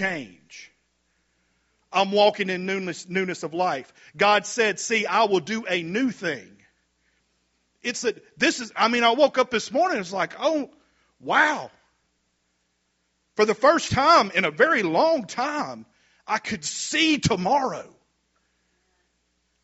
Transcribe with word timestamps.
change. 0.00 0.72
I'm 1.92 2.12
walking 2.12 2.50
in 2.50 2.66
newness, 2.66 3.08
newness 3.08 3.42
of 3.42 3.52
life. 3.52 3.92
God 4.16 4.46
said, 4.46 4.78
see, 4.78 5.06
I 5.06 5.24
will 5.24 5.40
do 5.40 5.64
a 5.68 5.82
new 5.82 6.10
thing. 6.10 6.56
It's 7.82 8.04
a, 8.04 8.14
this 8.36 8.60
is, 8.60 8.72
I 8.76 8.88
mean, 8.88 9.04
I 9.04 9.10
woke 9.10 9.38
up 9.38 9.50
this 9.50 9.72
morning, 9.72 9.98
it's 9.98 10.12
like, 10.12 10.34
oh, 10.38 10.70
wow. 11.20 11.70
For 13.36 13.44
the 13.44 13.54
first 13.54 13.90
time 13.90 14.30
in 14.34 14.44
a 14.44 14.50
very 14.50 14.82
long 14.82 15.26
time, 15.26 15.86
I 16.26 16.38
could 16.38 16.64
see 16.64 17.18
tomorrow. 17.18 17.88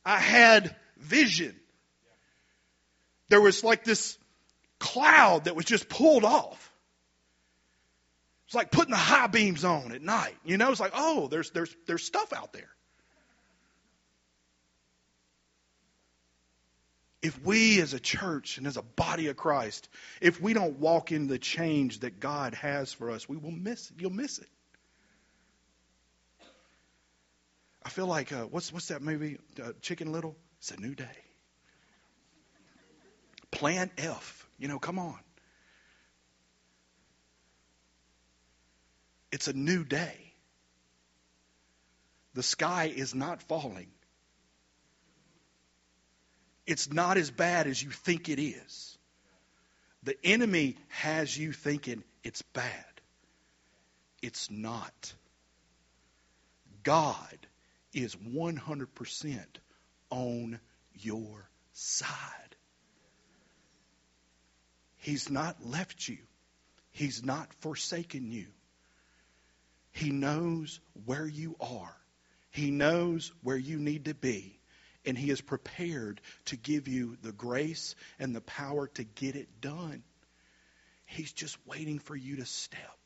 I 0.04 0.18
had 0.18 0.74
vision. 0.98 1.54
There 3.28 3.40
was 3.40 3.62
like 3.62 3.84
this 3.84 4.18
cloud 4.78 5.44
that 5.44 5.56
was 5.56 5.64
just 5.64 5.88
pulled 5.88 6.24
off. 6.24 6.72
It's 8.46 8.54
like 8.54 8.70
putting 8.70 8.92
the 8.92 8.96
high 8.96 9.26
beams 9.26 9.64
on 9.64 9.92
at 9.92 10.02
night. 10.02 10.36
You 10.44 10.56
know, 10.56 10.70
it's 10.70 10.80
like, 10.80 10.92
oh, 10.94 11.26
there's 11.26 11.50
there's 11.50 11.74
there's 11.86 12.04
stuff 12.04 12.32
out 12.32 12.52
there. 12.52 12.70
If 17.22 17.42
we 17.42 17.80
as 17.80 17.92
a 17.92 17.98
church 17.98 18.58
and 18.58 18.68
as 18.68 18.76
a 18.76 18.82
body 18.82 19.26
of 19.28 19.36
Christ, 19.36 19.88
if 20.20 20.40
we 20.40 20.52
don't 20.52 20.78
walk 20.78 21.10
in 21.10 21.26
the 21.26 21.40
change 21.40 22.00
that 22.00 22.20
God 22.20 22.54
has 22.54 22.92
for 22.92 23.10
us, 23.10 23.28
we 23.28 23.36
will 23.36 23.50
miss 23.50 23.90
it. 23.90 23.96
You'll 24.00 24.10
miss 24.10 24.38
it. 24.38 24.48
I 27.84 27.88
feel 27.88 28.06
like 28.06 28.32
uh, 28.32 28.44
what's 28.44 28.72
what's 28.72 28.88
that 28.88 29.02
movie? 29.02 29.38
Uh, 29.60 29.72
Chicken 29.80 30.12
Little. 30.12 30.36
It's 30.58 30.70
a 30.70 30.80
new 30.80 30.94
day. 30.94 31.18
Plan 33.50 33.90
F. 33.98 34.46
You 34.58 34.68
know, 34.68 34.78
come 34.78 35.00
on. 35.00 35.18
It's 39.32 39.48
a 39.48 39.52
new 39.52 39.84
day. 39.84 40.32
The 42.34 42.42
sky 42.42 42.92
is 42.94 43.14
not 43.14 43.42
falling. 43.42 43.88
It's 46.66 46.92
not 46.92 47.16
as 47.16 47.30
bad 47.30 47.66
as 47.66 47.82
you 47.82 47.90
think 47.90 48.28
it 48.28 48.40
is. 48.40 48.98
The 50.02 50.16
enemy 50.24 50.76
has 50.88 51.36
you 51.36 51.52
thinking 51.52 52.04
it's 52.22 52.42
bad. 52.42 52.84
It's 54.22 54.50
not. 54.50 55.14
God 56.82 57.36
is 57.92 58.14
100% 58.14 59.40
on 60.10 60.60
your 60.94 61.48
side. 61.72 62.10
He's 64.96 65.30
not 65.30 65.64
left 65.64 66.08
you. 66.08 66.18
He's 66.90 67.24
not 67.24 67.52
forsaken 67.60 68.32
you. 68.32 68.46
He 69.96 70.10
knows 70.10 70.78
where 71.06 71.26
you 71.26 71.56
are. 71.58 71.96
He 72.50 72.70
knows 72.70 73.32
where 73.42 73.56
you 73.56 73.78
need 73.78 74.04
to 74.04 74.14
be. 74.14 74.60
And 75.06 75.16
He 75.16 75.30
is 75.30 75.40
prepared 75.40 76.20
to 76.46 76.56
give 76.56 76.86
you 76.86 77.16
the 77.22 77.32
grace 77.32 77.94
and 78.18 78.36
the 78.36 78.42
power 78.42 78.88
to 78.88 79.04
get 79.04 79.36
it 79.36 79.48
done. 79.62 80.02
He's 81.06 81.32
just 81.32 81.56
waiting 81.66 81.98
for 81.98 82.14
you 82.14 82.36
to 82.36 82.44
step 82.44 82.98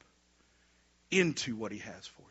into 1.13 1.55
what 1.55 1.71
He 1.71 1.79
has 1.79 2.07
for 2.09 2.23
you. 2.23 2.27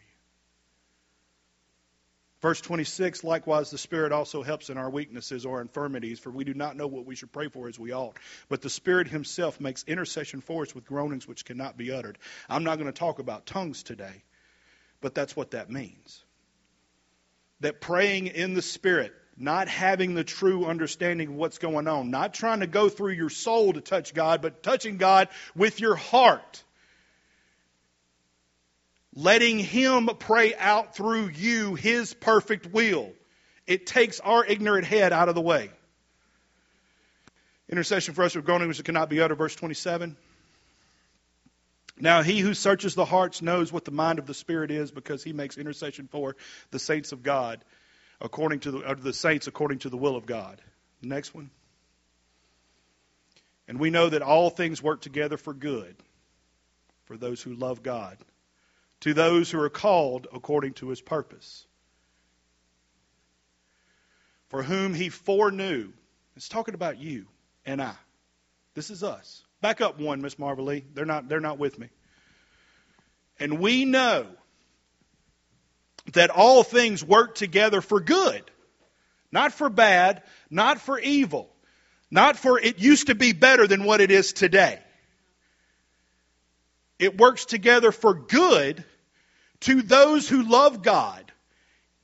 Verse 2.42 2.60
26, 2.60 3.24
likewise, 3.24 3.70
the 3.70 3.78
Spirit 3.78 4.12
also 4.12 4.44
helps 4.44 4.70
in 4.70 4.78
our 4.78 4.90
weaknesses 4.90 5.46
or 5.46 5.62
infirmities, 5.62 6.20
for 6.20 6.32
we 6.32 6.44
do 6.44 6.54
not 6.54 6.76
know 6.76 6.88
what 6.88 7.06
we 7.06 7.16
should 7.16 7.32
pray 7.32 7.48
for 7.48 7.70
as 7.70 7.80
we 7.80 7.94
ought. 7.94 8.18
But 8.50 8.62
the 8.62 8.70
Spirit 8.70 9.08
Himself 9.08 9.62
makes 9.62 9.86
intercession 9.88 10.42
for 10.42 10.64
us 10.64 10.76
with 10.76 10.86
groanings 10.86 11.26
which 11.26 11.46
cannot 11.46 11.78
be 11.78 11.94
uttered. 11.94 12.18
I'm 12.50 12.66
not 12.66 12.78
going 12.78 12.92
to 12.92 13.00
talk 13.00 13.20
about 13.20 13.46
tongues 13.46 13.84
today. 13.84 14.24
But 15.02 15.16
that's 15.16 15.36
what 15.36 15.52
that 15.52 15.70
means. 15.70 16.24
That 17.62 17.82
praying 17.82 18.28
in 18.28 18.54
the 18.54 18.62
Spirit, 18.62 19.14
not 19.38 19.68
having 19.68 20.14
the 20.14 20.24
true 20.24 20.66
understanding 20.66 21.30
of 21.30 21.36
what's 21.36 21.58
going 21.58 21.88
on, 21.88 22.12
not 22.12 22.34
trying 22.34 22.60
to 22.60 22.68
go 22.68 22.90
through 22.90 23.14
your 23.14 23.30
soul 23.30 23.74
to 23.74 23.82
touch 23.82 24.14
God, 24.14 24.42
but 24.42 24.64
touching 24.64 24.98
God 24.98 25.30
with 25.56 25.80
your 25.80 25.96
heart. 25.96 26.64
Letting 29.14 29.60
Him 29.60 30.10
pray 30.20 30.54
out 30.56 30.96
through 30.96 31.30
you 31.30 31.76
His 31.76 32.14
perfect 32.14 32.68
will. 32.68 33.12
It 33.66 33.86
takes 33.86 34.20
our 34.20 34.46
ignorant 34.46 34.86
head 34.86 35.14
out 35.14 35.30
of 35.30 35.36
the 35.36 35.42
way. 35.42 35.70
Intercession 37.70 38.14
for 38.16 38.24
us 38.24 38.36
with 38.36 38.46
groaning 38.46 38.68
which 38.68 38.84
cannot 38.84 39.10
be 39.10 39.22
uttered, 39.22 39.38
verse 39.38 39.56
27. 39.56 40.18
Now, 42.00 42.22
he 42.22 42.40
who 42.40 42.54
searches 42.54 42.96
the 42.96 43.06
hearts 43.06 43.42
knows 43.42 43.74
what 43.74 43.84
the 43.84 43.92
mind 43.92 44.20
of 44.20 44.26
the 44.26 44.34
Spirit 44.34 44.72
is 44.72 44.90
because 44.90 45.24
he 45.24 45.34
makes 45.34 45.58
intercession 45.58 46.08
for 46.08 46.38
the 46.72 46.80
saints 46.80 47.12
of 47.12 47.24
God, 47.24 47.64
according 48.22 48.62
to 48.62 48.72
the, 48.72 48.92
or 48.92 48.96
the 48.96 49.14
saints 49.14 49.48
according 49.48 49.80
to 49.80 49.90
the 49.90 49.98
will 49.98 50.16
of 50.16 50.26
God. 50.26 50.62
Next 51.02 51.36
one. 51.36 51.50
And 53.68 53.80
we 53.80 53.90
know 53.90 54.10
that 54.10 54.22
all 54.22 54.50
things 54.50 54.82
work 54.82 55.02
together 55.02 55.38
for 55.38 55.54
good 55.54 55.96
for 57.04 57.18
those 57.18 57.42
who 57.42 57.54
love 57.54 57.84
God, 57.84 58.18
to 59.02 59.14
those 59.14 59.52
who 59.52 59.60
are 59.60 59.70
called 59.70 60.28
according 60.34 60.74
to 60.76 60.90
his 60.90 61.02
purpose. 61.02 61.66
For 64.48 64.64
whom 64.64 64.94
he 64.94 65.10
foreknew. 65.10 65.92
It's 66.36 66.50
talking 66.50 66.76
about 66.76 66.98
you 66.98 67.26
and 67.66 67.82
I. 67.82 67.96
This 68.74 68.90
is 68.90 69.04
us. 69.04 69.44
Back 69.62 69.82
up 69.82 70.00
one, 70.00 70.22
Miss 70.22 70.40
Marvel 70.40 70.66
They're 70.94 71.06
not, 71.06 71.28
they're 71.28 71.40
not 71.40 71.60
with 71.60 71.78
me. 71.78 71.90
And 73.40 73.60
we 73.60 73.86
know 73.86 74.28
that 76.14 76.30
all 76.30 76.64
things 76.64 77.04
work 77.04 77.36
together 77.36 77.82
for 77.82 78.00
good, 78.00 78.44
not 79.32 79.54
for 79.54 79.70
bad, 79.70 80.24
not 80.50 80.82
for 80.82 81.00
evil, 81.00 81.50
not 82.10 82.38
for 82.38 82.60
it 82.60 82.80
used 82.80 83.08
to 83.08 83.16
be 83.16 83.34
better 83.34 83.68
than 83.68 83.84
what 83.84 84.02
it 84.02 84.12
is 84.12 84.34
today. 84.34 84.80
It 86.98 87.18
works 87.18 87.46
together 87.46 87.92
for 87.92 88.14
good 88.14 88.84
to 89.62 89.82
those 89.82 90.28
who 90.28 90.44
love 90.44 90.82
God 90.82 91.32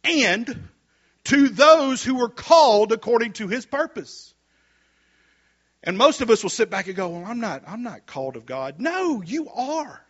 and 0.04 0.70
to 1.26 1.50
those 1.50 2.04
who 2.04 2.22
are 2.24 2.30
called 2.30 2.92
according 2.92 3.34
to 3.34 3.48
his 3.48 3.66
purpose. 3.66 4.35
And 5.86 5.98
most 5.98 6.22
of 6.22 6.32
us 6.32 6.42
will 6.42 6.50
sit 6.50 6.70
back 6.70 6.88
and 6.88 6.96
go, 6.96 7.10
Well, 7.10 7.26
I'm 7.26 7.40
not, 7.40 7.64
I'm 7.68 7.84
not 7.84 8.06
called 8.06 8.36
of 8.36 8.46
God. 8.46 8.80
No, 8.80 9.22
you 9.22 9.50
are. 9.50 10.02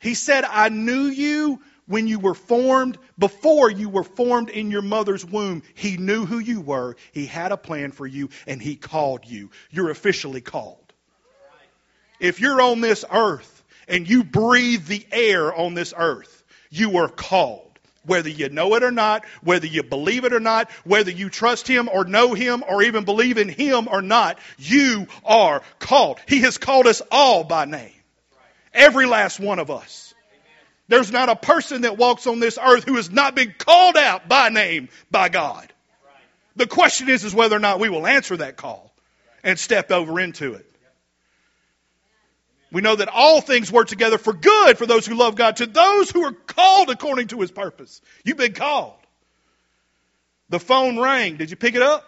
He 0.00 0.14
said, 0.14 0.44
I 0.44 0.68
knew 0.68 1.04
you 1.04 1.60
when 1.86 2.08
you 2.08 2.18
were 2.18 2.34
formed, 2.34 2.98
before 3.16 3.70
you 3.70 3.88
were 3.88 4.02
formed 4.02 4.50
in 4.50 4.70
your 4.70 4.82
mother's 4.82 5.24
womb. 5.24 5.62
He 5.74 5.96
knew 5.96 6.26
who 6.26 6.38
you 6.38 6.60
were. 6.60 6.96
He 7.12 7.26
had 7.26 7.52
a 7.52 7.56
plan 7.56 7.92
for 7.92 8.06
you, 8.06 8.30
and 8.46 8.60
He 8.60 8.74
called 8.74 9.24
you. 9.24 9.50
You're 9.70 9.90
officially 9.90 10.40
called. 10.40 10.92
If 12.18 12.40
you're 12.40 12.60
on 12.60 12.80
this 12.80 13.04
earth 13.10 13.64
and 13.86 14.08
you 14.08 14.24
breathe 14.24 14.86
the 14.86 15.06
air 15.12 15.54
on 15.54 15.74
this 15.74 15.94
earth, 15.96 16.44
you 16.70 16.96
are 16.96 17.08
called 17.08 17.65
whether 18.06 18.28
you 18.28 18.48
know 18.48 18.74
it 18.74 18.82
or 18.82 18.90
not, 18.90 19.24
whether 19.42 19.66
you 19.66 19.82
believe 19.82 20.24
it 20.24 20.32
or 20.32 20.40
not, 20.40 20.70
whether 20.84 21.10
you 21.10 21.28
trust 21.28 21.68
Him 21.68 21.88
or 21.88 22.04
know 22.04 22.34
Him 22.34 22.64
or 22.66 22.82
even 22.82 23.04
believe 23.04 23.38
in 23.38 23.48
Him 23.48 23.88
or 23.90 24.02
not, 24.02 24.38
you 24.58 25.06
are 25.24 25.62
called. 25.78 26.18
He 26.26 26.40
has 26.40 26.58
called 26.58 26.86
us 26.86 27.02
all 27.10 27.44
by 27.44 27.64
name. 27.64 27.92
Every 28.72 29.06
last 29.06 29.40
one 29.40 29.58
of 29.58 29.70
us. 29.70 30.14
There's 30.88 31.10
not 31.10 31.28
a 31.28 31.36
person 31.36 31.82
that 31.82 31.98
walks 31.98 32.26
on 32.26 32.38
this 32.38 32.58
earth 32.62 32.84
who 32.84 32.94
has 32.96 33.10
not 33.10 33.34
been 33.34 33.54
called 33.58 33.96
out 33.96 34.28
by 34.28 34.50
name 34.50 34.88
by 35.10 35.28
God. 35.28 35.72
The 36.54 36.66
question 36.66 37.08
is, 37.08 37.24
is 37.24 37.34
whether 37.34 37.56
or 37.56 37.60
not 37.60 37.80
we 37.80 37.88
will 37.88 38.06
answer 38.06 38.36
that 38.36 38.56
call 38.56 38.92
and 39.42 39.58
step 39.58 39.90
over 39.90 40.20
into 40.20 40.54
it. 40.54 40.70
We 42.76 42.82
know 42.82 42.94
that 42.94 43.08
all 43.08 43.40
things 43.40 43.72
work 43.72 43.88
together 43.88 44.18
for 44.18 44.34
good 44.34 44.76
for 44.76 44.84
those 44.84 45.06
who 45.06 45.14
love 45.14 45.34
God, 45.34 45.56
to 45.56 45.66
those 45.66 46.10
who 46.10 46.22
are 46.24 46.32
called 46.32 46.90
according 46.90 47.28
to 47.28 47.40
his 47.40 47.50
purpose. 47.50 48.02
You've 48.22 48.36
been 48.36 48.52
called. 48.52 48.98
The 50.50 50.60
phone 50.60 50.98
rang. 50.98 51.38
Did 51.38 51.48
you 51.48 51.56
pick 51.56 51.74
it 51.74 51.80
up? 51.80 52.04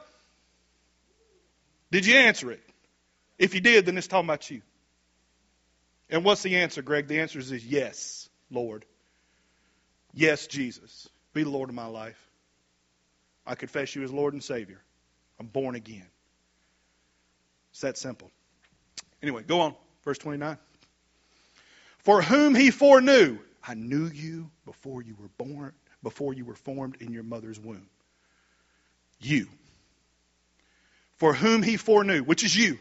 Did 1.90 2.04
you 2.04 2.16
answer 2.16 2.50
it? 2.50 2.60
If 3.38 3.54
you 3.54 3.62
did, 3.62 3.86
then 3.86 3.96
it's 3.96 4.08
talking 4.08 4.28
about 4.28 4.50
you. 4.50 4.60
And 6.10 6.22
what's 6.22 6.42
the 6.42 6.56
answer, 6.56 6.82
Greg? 6.82 7.08
The 7.08 7.20
answer 7.20 7.38
is 7.38 7.50
yes, 7.64 8.28
Lord. 8.50 8.84
Yes, 10.12 10.48
Jesus. 10.48 11.08
Be 11.32 11.44
the 11.44 11.48
Lord 11.48 11.70
of 11.70 11.74
my 11.76 11.86
life. 11.86 12.22
I 13.46 13.54
confess 13.54 13.96
you 13.96 14.02
as 14.02 14.12
Lord 14.12 14.34
and 14.34 14.44
Savior. 14.44 14.82
I'm 15.40 15.46
born 15.46 15.76
again. 15.76 16.10
It's 17.70 17.80
that 17.80 17.96
simple. 17.96 18.30
Anyway, 19.22 19.44
go 19.44 19.62
on. 19.62 19.74
Verse 20.08 20.16
29. 20.16 20.56
For 21.98 22.22
whom 22.22 22.54
he 22.54 22.70
foreknew, 22.70 23.36
I 23.62 23.74
knew 23.74 24.06
you 24.06 24.50
before 24.64 25.02
you 25.02 25.14
were 25.20 25.28
born, 25.36 25.74
before 26.02 26.32
you 26.32 26.46
were 26.46 26.54
formed 26.54 26.96
in 27.00 27.12
your 27.12 27.24
mother's 27.24 27.60
womb. 27.60 27.86
You. 29.20 29.48
For 31.16 31.34
whom 31.34 31.62
he 31.62 31.76
foreknew, 31.76 32.22
which 32.22 32.42
is 32.42 32.56
you. 32.56 32.78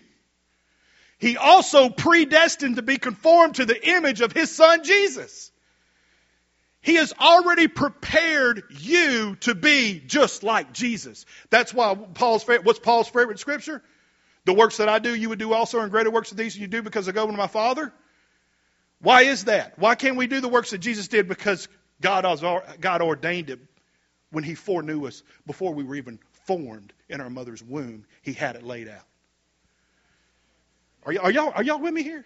He 1.18 1.36
also 1.36 1.90
predestined 1.90 2.78
to 2.78 2.82
be 2.82 2.98
conformed 2.98 3.56
to 3.56 3.66
the 3.66 3.90
image 3.90 4.22
of 4.22 4.32
his 4.32 4.50
son 4.50 4.86
Jesus. 4.86 5.52
He 6.80 6.96
has 6.96 7.12
already 7.20 7.68
prepared 7.68 8.64
you 8.80 9.36
to 9.42 9.54
be 9.54 10.00
just 10.00 10.44
like 10.44 10.72
Jesus. 10.72 11.26
That's 11.50 11.74
why 11.74 11.94
Paul's 11.94 12.44
favorite, 12.44 12.64
what's 12.64 12.80
Paul's 12.80 13.10
favorite 13.10 13.40
scripture? 13.40 13.84
The 14.48 14.54
works 14.54 14.78
that 14.78 14.88
I 14.88 15.00
do, 15.00 15.14
you 15.14 15.28
would 15.28 15.40
do 15.40 15.52
also, 15.52 15.82
and 15.82 15.92
greater 15.92 16.10
works 16.10 16.30
than 16.30 16.38
these 16.38 16.58
you 16.58 16.68
do 16.68 16.82
because 16.82 17.10
I 17.10 17.12
go 17.12 17.28
to 17.28 17.34
my 17.34 17.48
Father. 17.48 17.92
Why 19.02 19.24
is 19.24 19.44
that? 19.44 19.78
Why 19.78 19.96
can't 19.96 20.16
we 20.16 20.26
do 20.26 20.40
the 20.40 20.48
works 20.48 20.72
that 20.72 20.78
Jesus 20.78 21.10
did? 21.10 21.28
Because 21.28 21.68
God, 22.00 22.24
God 22.80 23.02
ordained 23.02 23.50
it 23.50 23.60
when 24.32 24.46
He 24.46 24.56
foreknew 24.56 25.06
us 25.06 25.22
before 25.46 25.74
we 25.74 25.84
were 25.84 25.96
even 25.96 26.20
formed 26.46 26.94
in 27.10 27.20
our 27.20 27.30
mother's 27.30 27.62
womb. 27.62 28.06
He 28.22 28.32
had 28.32 28.56
it 28.56 28.64
laid 28.64 28.88
out. 28.88 29.04
Are, 31.06 31.12
y- 31.12 31.20
are 31.22 31.32
y'all 31.32 31.52
are 31.54 31.64
y'all 31.64 31.80
with 31.80 31.94
me 31.94 32.04
here? 32.04 32.24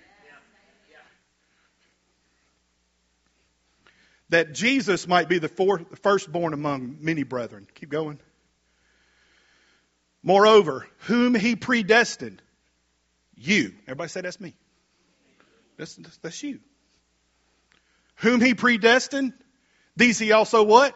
That 4.30 4.54
Jesus 4.54 5.08
might 5.08 5.28
be 5.28 5.40
the 5.40 5.50
fourth, 5.50 6.00
firstborn 6.04 6.54
among 6.54 6.98
many 7.02 7.24
brethren. 7.24 7.68
Keep 7.74 7.90
going. 7.90 8.20
Moreover, 10.24 10.88
whom 11.00 11.34
he 11.34 11.56
predestined, 11.56 12.42
you. 13.36 13.74
Everybody 13.88 14.10
say 14.10 14.22
that's 14.22 14.40
me. 14.40 14.54
That's, 15.78 15.96
that's 16.22 16.44
you. 16.44 16.60
Whom 18.18 18.40
he 18.40 18.54
predestined, 18.54 19.34
these 19.96 20.20
he 20.20 20.32
also 20.32 20.64
what? 20.64 20.96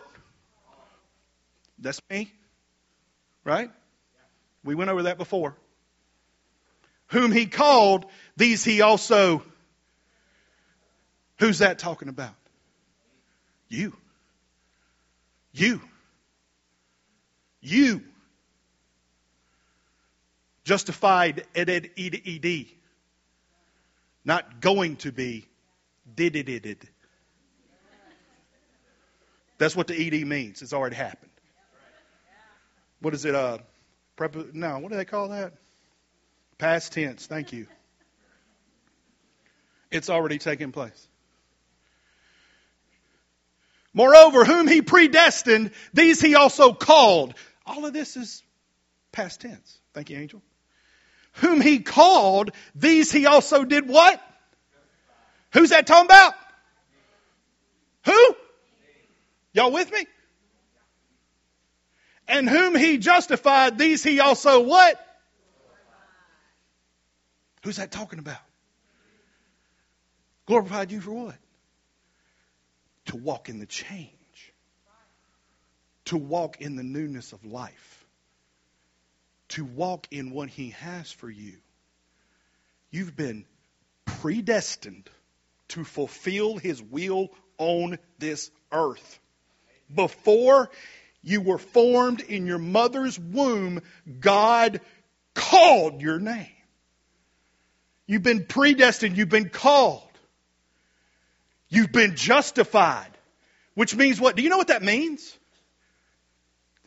That's 1.79 1.99
me. 2.09 2.31
Right? 3.43 3.71
We 4.63 4.75
went 4.75 4.91
over 4.91 5.03
that 5.03 5.17
before. 5.17 5.57
Whom 7.07 7.31
he 7.31 7.47
called, 7.47 8.05
these 8.37 8.63
he 8.63 8.81
also. 8.81 9.43
Who's 11.39 11.59
that 11.59 11.79
talking 11.79 12.09
about? 12.09 12.33
You. 13.67 13.95
You. 15.51 15.81
You. 17.61 18.03
Justified 20.65 21.45
ed 21.55 21.69
ed 21.69 21.89
ed 21.97 22.21
ed. 22.25 22.65
Not 24.25 24.59
going 24.59 24.97
to 24.97 25.11
be 25.11 25.47
did 26.15 26.35
it 26.35 26.49
it. 26.49 26.85
That's 29.57 29.75
what 29.75 29.87
the 29.87 29.95
ed 29.95 30.27
means. 30.27 30.61
It's 30.61 30.73
already 30.73 30.95
happened. 30.95 31.31
What 32.99 33.13
is 33.13 33.25
it? 33.25 33.35
Uh, 33.35 33.59
prep, 34.15 34.35
no, 34.53 34.79
what 34.79 34.91
do 34.91 34.97
they 34.97 35.05
call 35.05 35.29
that? 35.29 35.53
Past 36.57 36.93
tense. 36.93 37.27
Thank 37.27 37.53
you. 37.53 37.67
It's 39.91 40.09
already 40.09 40.39
taken 40.39 40.71
place. 40.71 41.07
Moreover, 43.93 44.43
whom 44.43 44.67
he 44.67 44.81
predestined, 44.81 45.71
these 45.93 46.19
he 46.19 46.35
also 46.35 46.73
called. 46.73 47.33
All 47.65 47.85
of 47.85 47.93
this 47.93 48.17
is 48.17 48.43
past 49.11 49.41
tense. 49.41 49.79
Thank 49.93 50.09
you, 50.09 50.17
Angel. 50.17 50.41
Whom 51.35 51.61
he 51.61 51.79
called, 51.79 52.51
these 52.75 53.11
he 53.11 53.25
also 53.25 53.65
did 53.65 53.87
what? 53.87 54.21
Who's 55.51 55.69
that 55.69 55.87
talking 55.87 56.05
about? 56.05 56.33
Who? 58.05 58.35
Y'all 59.53 59.71
with 59.71 59.91
me? 59.91 60.05
And 62.27 62.49
whom 62.49 62.75
he 62.75 62.97
justified, 62.97 63.77
these 63.77 64.03
he 64.03 64.19
also 64.19 64.61
what? 64.61 64.99
Who's 67.63 67.77
that 67.77 67.91
talking 67.91 68.19
about? 68.19 68.37
Glorified 70.45 70.91
you 70.91 71.01
for 71.01 71.11
what? 71.11 71.35
To 73.07 73.17
walk 73.17 73.49
in 73.49 73.59
the 73.59 73.65
change. 73.65 74.09
To 76.05 76.17
walk 76.17 76.61
in 76.61 76.75
the 76.75 76.83
newness 76.83 77.33
of 77.33 77.43
life. 77.45 77.94
To 79.49 79.65
walk 79.65 80.07
in 80.11 80.31
what 80.31 80.49
he 80.49 80.71
has 80.71 81.11
for 81.11 81.29
you. 81.29 81.57
You've 82.91 83.15
been 83.15 83.45
predestined 84.05 85.09
to 85.69 85.83
fulfill 85.83 86.57
his 86.57 86.81
will 86.81 87.29
on 87.57 87.97
this 88.19 88.51
earth. 88.71 89.19
Before 89.93 90.69
you 91.21 91.41
were 91.41 91.57
formed 91.57 92.21
in 92.21 92.45
your 92.45 92.57
mother's 92.57 93.19
womb, 93.19 93.81
God 94.19 94.81
called 95.33 96.01
your 96.01 96.19
name. 96.19 96.47
You've 98.07 98.23
been 98.23 98.45
predestined. 98.45 99.17
You've 99.17 99.29
been 99.29 99.49
called. 99.49 100.03
You've 101.69 101.91
been 101.91 102.15
justified. 102.15 103.09
Which 103.73 103.95
means 103.95 104.19
what? 104.19 104.35
Do 104.35 104.43
you 104.43 104.49
know 104.49 104.57
what 104.57 104.67
that 104.67 104.83
means? 104.83 105.37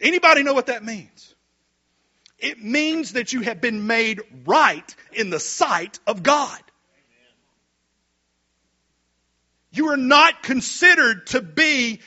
Anybody 0.00 0.42
know 0.42 0.54
what 0.54 0.66
that 0.66 0.84
means? 0.84 1.34
It 2.38 2.62
means 2.62 3.12
that 3.12 3.32
you 3.32 3.40
have 3.42 3.60
been 3.60 3.86
made 3.86 4.20
right 4.46 4.94
in 5.12 5.30
the 5.30 5.40
sight 5.40 5.98
of 6.06 6.22
God. 6.22 6.60
You 9.72 9.88
are 9.88 9.96
not 9.96 10.42
considered 10.42 11.26
to 11.28 11.42
be 11.42 12.00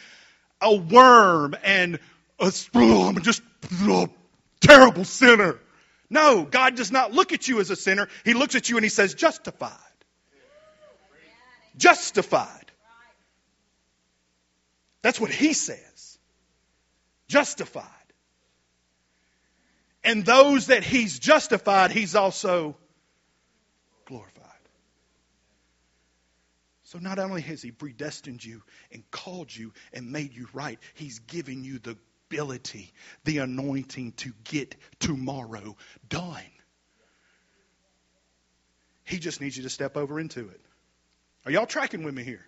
a 0.61 0.75
worm 0.75 1.55
and 1.63 1.99
a, 2.39 2.51
oh, 2.75 3.07
I'm 3.07 3.21
just 3.21 3.41
a 3.87 4.09
terrible 4.61 5.03
sinner. 5.03 5.59
No, 6.09 6.43
God 6.43 6.75
does 6.75 6.91
not 6.91 7.13
look 7.13 7.33
at 7.33 7.47
you 7.47 7.59
as 7.59 7.69
a 7.69 7.75
sinner. 7.75 8.07
He 8.25 8.33
looks 8.33 8.55
at 8.55 8.69
you 8.69 8.77
and 8.77 8.83
he 8.83 8.89
says, 8.89 9.13
justified. 9.13 9.71
Justified. 11.77 12.71
That's 15.01 15.19
what 15.19 15.31
he 15.31 15.53
says. 15.53 16.17
Justified. 17.27 17.85
And 20.03 20.25
those 20.25 20.67
that 20.67 20.83
he's 20.83 21.19
justified, 21.19 21.91
he's 21.91 22.15
also 22.15 22.75
glorified. 24.05 24.47
So 26.85 26.99
not 26.99 27.19
only 27.19 27.41
has 27.43 27.61
he 27.61 27.71
predestined 27.71 28.43
you 28.43 28.63
and 28.91 29.09
called 29.11 29.55
you 29.55 29.71
and 29.93 30.11
made 30.11 30.33
you 30.33 30.47
right, 30.53 30.79
he's 30.95 31.19
given 31.19 31.63
you 31.63 31.79
the 31.79 31.95
ability, 32.29 32.91
the 33.23 33.39
anointing 33.39 34.13
to 34.13 34.33
get 34.43 34.75
tomorrow 34.99 35.77
done. 36.09 36.41
He 39.03 39.19
just 39.19 39.41
needs 39.41 39.57
you 39.57 39.63
to 39.63 39.69
step 39.69 39.97
over 39.97 40.19
into 40.19 40.49
it. 40.49 40.61
Are 41.45 41.51
y'all 41.51 41.65
tracking 41.65 42.03
with 42.03 42.13
me 42.13 42.23
here? 42.23 42.45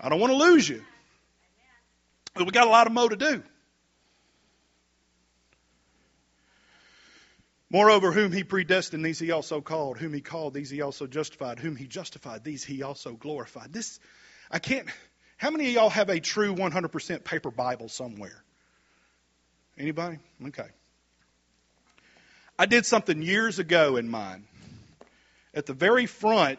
I 0.00 0.08
don't 0.08 0.20
want 0.20 0.32
to 0.32 0.36
lose 0.36 0.68
you. 0.68 0.82
But 2.34 2.46
we 2.46 2.52
got 2.52 2.66
a 2.66 2.70
lot 2.70 2.86
of 2.86 2.92
mo 2.92 3.08
to 3.08 3.16
do. 3.16 3.42
Moreover, 7.70 8.10
whom 8.10 8.32
he 8.32 8.42
predestined, 8.42 9.04
these 9.04 9.20
he 9.20 9.30
also 9.30 9.60
called. 9.60 9.98
Whom 9.98 10.12
he 10.12 10.20
called, 10.20 10.54
these 10.54 10.70
he 10.70 10.82
also 10.82 11.06
justified. 11.06 11.60
Whom 11.60 11.76
he 11.76 11.86
justified, 11.86 12.42
these 12.42 12.64
he 12.64 12.82
also 12.82 13.12
glorified. 13.12 13.72
This, 13.72 14.00
I 14.50 14.58
can't. 14.58 14.88
How 15.36 15.50
many 15.50 15.68
of 15.68 15.74
y'all 15.74 15.90
have 15.90 16.10
a 16.10 16.18
true 16.18 16.54
100% 16.54 17.24
paper 17.24 17.50
Bible 17.50 17.88
somewhere? 17.88 18.42
Anybody? 19.78 20.18
Okay. 20.48 20.66
I 22.58 22.66
did 22.66 22.84
something 22.84 23.22
years 23.22 23.58
ago 23.58 23.96
in 23.96 24.10
mine. 24.10 24.44
At 25.54 25.66
the 25.66 25.72
very 25.72 26.06
front, 26.06 26.58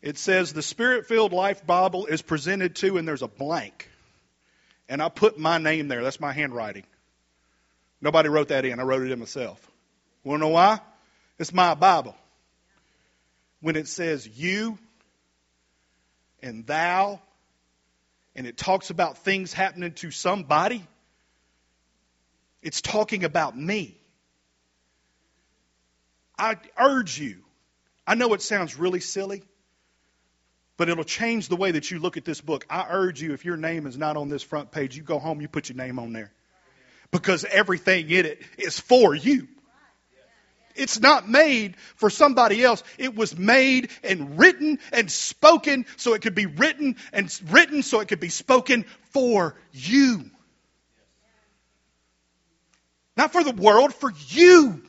it 0.00 0.16
says 0.16 0.52
the 0.52 0.62
Spirit 0.62 1.06
filled 1.06 1.32
Life 1.32 1.66
Bible 1.66 2.06
is 2.06 2.22
presented 2.22 2.76
to, 2.76 2.96
and 2.98 3.06
there's 3.06 3.22
a 3.22 3.28
blank. 3.28 3.90
And 4.88 5.02
I 5.02 5.08
put 5.08 5.38
my 5.38 5.58
name 5.58 5.88
there. 5.88 6.04
That's 6.04 6.20
my 6.20 6.32
handwriting. 6.32 6.84
Nobody 8.00 8.28
wrote 8.28 8.48
that 8.48 8.64
in. 8.64 8.78
I 8.78 8.84
wrote 8.84 9.02
it 9.02 9.10
in 9.10 9.18
myself. 9.18 9.60
Want 10.26 10.40
to 10.40 10.46
know 10.46 10.52
why? 10.52 10.80
It's 11.38 11.52
my 11.52 11.74
Bible. 11.74 12.16
When 13.60 13.76
it 13.76 13.86
says 13.86 14.26
you 14.26 14.76
and 16.42 16.66
thou, 16.66 17.20
and 18.34 18.44
it 18.44 18.56
talks 18.56 18.90
about 18.90 19.18
things 19.18 19.52
happening 19.52 19.92
to 19.92 20.10
somebody, 20.10 20.84
it's 22.60 22.80
talking 22.80 23.22
about 23.22 23.56
me. 23.56 23.96
I 26.36 26.56
urge 26.76 27.20
you. 27.20 27.36
I 28.04 28.16
know 28.16 28.34
it 28.34 28.42
sounds 28.42 28.76
really 28.76 29.00
silly, 29.00 29.44
but 30.76 30.88
it'll 30.88 31.04
change 31.04 31.46
the 31.48 31.56
way 31.56 31.70
that 31.70 31.88
you 31.92 32.00
look 32.00 32.16
at 32.16 32.24
this 32.24 32.40
book. 32.40 32.66
I 32.68 32.86
urge 32.90 33.22
you, 33.22 33.32
if 33.32 33.44
your 33.44 33.56
name 33.56 33.86
is 33.86 33.96
not 33.96 34.16
on 34.16 34.28
this 34.28 34.42
front 34.42 34.72
page, 34.72 34.96
you 34.96 35.04
go 35.04 35.20
home, 35.20 35.40
you 35.40 35.46
put 35.46 35.68
your 35.68 35.76
name 35.76 36.00
on 36.00 36.12
there. 36.12 36.32
Because 37.12 37.44
everything 37.44 38.10
in 38.10 38.26
it 38.26 38.42
is 38.58 38.80
for 38.80 39.14
you. 39.14 39.46
It's 40.76 41.00
not 41.00 41.28
made 41.28 41.76
for 41.96 42.10
somebody 42.10 42.62
else. 42.62 42.82
It 42.98 43.14
was 43.14 43.36
made 43.36 43.90
and 44.02 44.38
written 44.38 44.78
and 44.92 45.10
spoken 45.10 45.86
so 45.96 46.14
it 46.14 46.22
could 46.22 46.34
be 46.34 46.46
written 46.46 46.96
and 47.12 47.40
written 47.50 47.82
so 47.82 48.00
it 48.00 48.08
could 48.08 48.20
be 48.20 48.28
spoken 48.28 48.84
for 49.10 49.56
you. 49.72 50.30
Not 53.16 53.32
for 53.32 53.42
the 53.42 53.52
world, 53.52 53.94
for 53.94 54.12
you. 54.28 54.82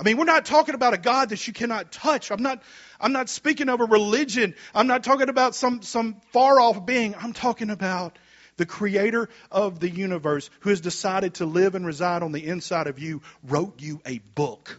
I 0.00 0.02
mean, 0.02 0.16
we're 0.16 0.24
not 0.24 0.46
talking 0.46 0.74
about 0.74 0.94
a 0.94 0.98
God 0.98 1.28
that 1.28 1.46
you 1.46 1.52
cannot 1.52 1.92
touch. 1.92 2.32
I'm 2.32 2.42
not, 2.42 2.62
I'm 2.98 3.12
not 3.12 3.28
speaking 3.28 3.68
of 3.68 3.80
a 3.80 3.84
religion. 3.84 4.54
I'm 4.74 4.86
not 4.86 5.04
talking 5.04 5.28
about 5.28 5.54
some, 5.54 5.82
some 5.82 6.16
far 6.32 6.58
off 6.58 6.86
being. 6.86 7.14
I'm 7.14 7.34
talking 7.34 7.68
about 7.68 8.18
the 8.60 8.66
creator 8.66 9.30
of 9.50 9.80
the 9.80 9.88
universe 9.88 10.50
who 10.60 10.68
has 10.68 10.82
decided 10.82 11.32
to 11.32 11.46
live 11.46 11.74
and 11.74 11.86
reside 11.86 12.22
on 12.22 12.30
the 12.30 12.46
inside 12.46 12.88
of 12.88 12.98
you, 12.98 13.22
wrote 13.42 13.80
you 13.80 14.02
a 14.04 14.18
book 14.18 14.78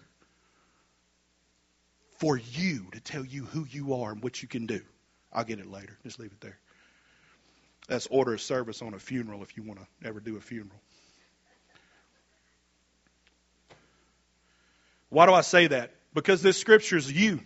for 2.20 2.38
you 2.38 2.86
to 2.92 3.00
tell 3.00 3.26
you 3.26 3.44
who 3.46 3.66
you 3.72 3.96
are 3.96 4.12
and 4.12 4.22
what 4.22 4.40
you 4.40 4.48
can 4.48 4.68
do. 4.68 4.82
I'll 5.34 5.44
get 5.44 5.58
it 5.58 5.66
later. 5.66 5.98
Just 6.04 6.20
leave 6.20 6.32
it 6.32 6.40
there. 6.42 6.60
That's 7.88 8.06
order 8.06 8.36
of 8.36 8.42
service 8.42 8.84
on 8.84 8.94
a 8.94 9.00
funeral 9.00 9.42
if 9.42 9.58
you 9.58 9.64
want 9.64 9.80
to 9.80 10.08
ever 10.08 10.20
do 10.20 10.38
a 10.38 10.42
funeral. 10.42 10.80
Why 15.10 15.26
do 15.26 15.34
I 15.34 15.42
say 15.42 15.66
that? 15.66 15.92
Because 16.14 16.44
this 16.44 16.60
scripture 16.60 16.98
is 16.98 17.12
you. 17.12 17.40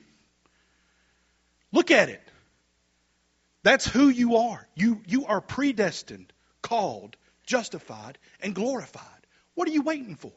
Look 1.71 1.91
at 1.91 2.09
it. 2.09 2.24
That's 3.65 3.87
who 3.87 4.09
you 4.09 4.35
are. 4.35 4.67
You, 4.75 5.01
you 5.07 5.25
are 5.25 5.41
predestined, 5.41 6.31
called, 6.61 7.17
justified, 7.47 8.19
and 8.39 8.53
glorified. 8.53 9.01
What 9.55 9.67
are 9.67 9.71
you 9.71 9.81
waiting 9.81 10.13
for? 10.13 10.31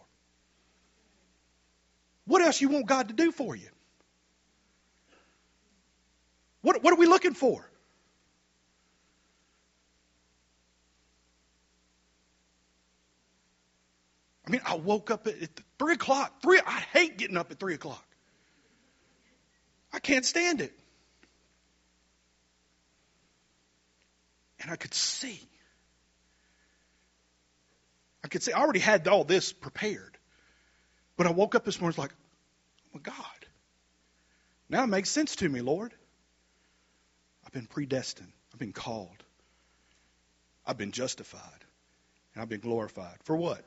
What 2.24 2.40
else 2.40 2.58
you 2.62 2.70
want 2.70 2.86
God 2.86 3.08
to 3.08 3.14
do 3.14 3.30
for 3.30 3.54
you? 3.54 3.68
What, 6.62 6.82
what 6.82 6.94
are 6.94 6.96
we 6.96 7.04
looking 7.04 7.34
for? 7.34 7.70
I 14.46 14.50
mean, 14.50 14.62
I 14.64 14.76
woke 14.76 15.10
up 15.10 15.26
at, 15.26 15.42
at 15.42 15.50
three 15.78 15.92
o'clock. 15.92 16.40
Three. 16.40 16.62
I 16.66 16.80
hate 16.94 17.18
getting 17.18 17.36
up 17.36 17.50
at 17.50 17.60
three 17.60 17.74
o'clock. 17.74 18.06
I 19.92 19.98
can't 19.98 20.24
stand 20.24 20.62
it. 20.62 20.72
And 24.60 24.70
I 24.70 24.76
could 24.76 24.94
see. 24.94 25.40
I 28.24 28.28
could 28.28 28.42
see. 28.42 28.52
I 28.52 28.60
already 28.60 28.80
had 28.80 29.06
all 29.08 29.24
this 29.24 29.52
prepared, 29.52 30.18
but 31.16 31.26
I 31.26 31.30
woke 31.30 31.54
up 31.54 31.64
this 31.64 31.80
morning 31.80 31.96
like, 31.98 32.12
oh 32.12 32.90
my 32.94 33.00
God. 33.00 33.16
Now 34.68 34.84
it 34.84 34.88
makes 34.88 35.10
sense 35.10 35.36
to 35.36 35.48
me, 35.48 35.60
Lord. 35.60 35.94
I've 37.46 37.52
been 37.52 37.66
predestined. 37.66 38.32
I've 38.52 38.58
been 38.58 38.72
called. 38.72 39.24
I've 40.66 40.76
been 40.76 40.92
justified. 40.92 41.64
And 42.34 42.42
I've 42.42 42.48
been 42.48 42.60
glorified. 42.60 43.16
For 43.24 43.36
what? 43.36 43.64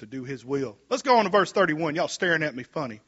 to 0.00 0.06
do 0.06 0.24
his 0.24 0.44
will. 0.44 0.76
Let's 0.88 1.02
go 1.02 1.18
on 1.18 1.24
to 1.24 1.30
verse 1.30 1.52
31. 1.52 1.94
Y'all 1.94 2.08
staring 2.08 2.42
at 2.42 2.54
me 2.54 2.64
funny. 2.64 3.00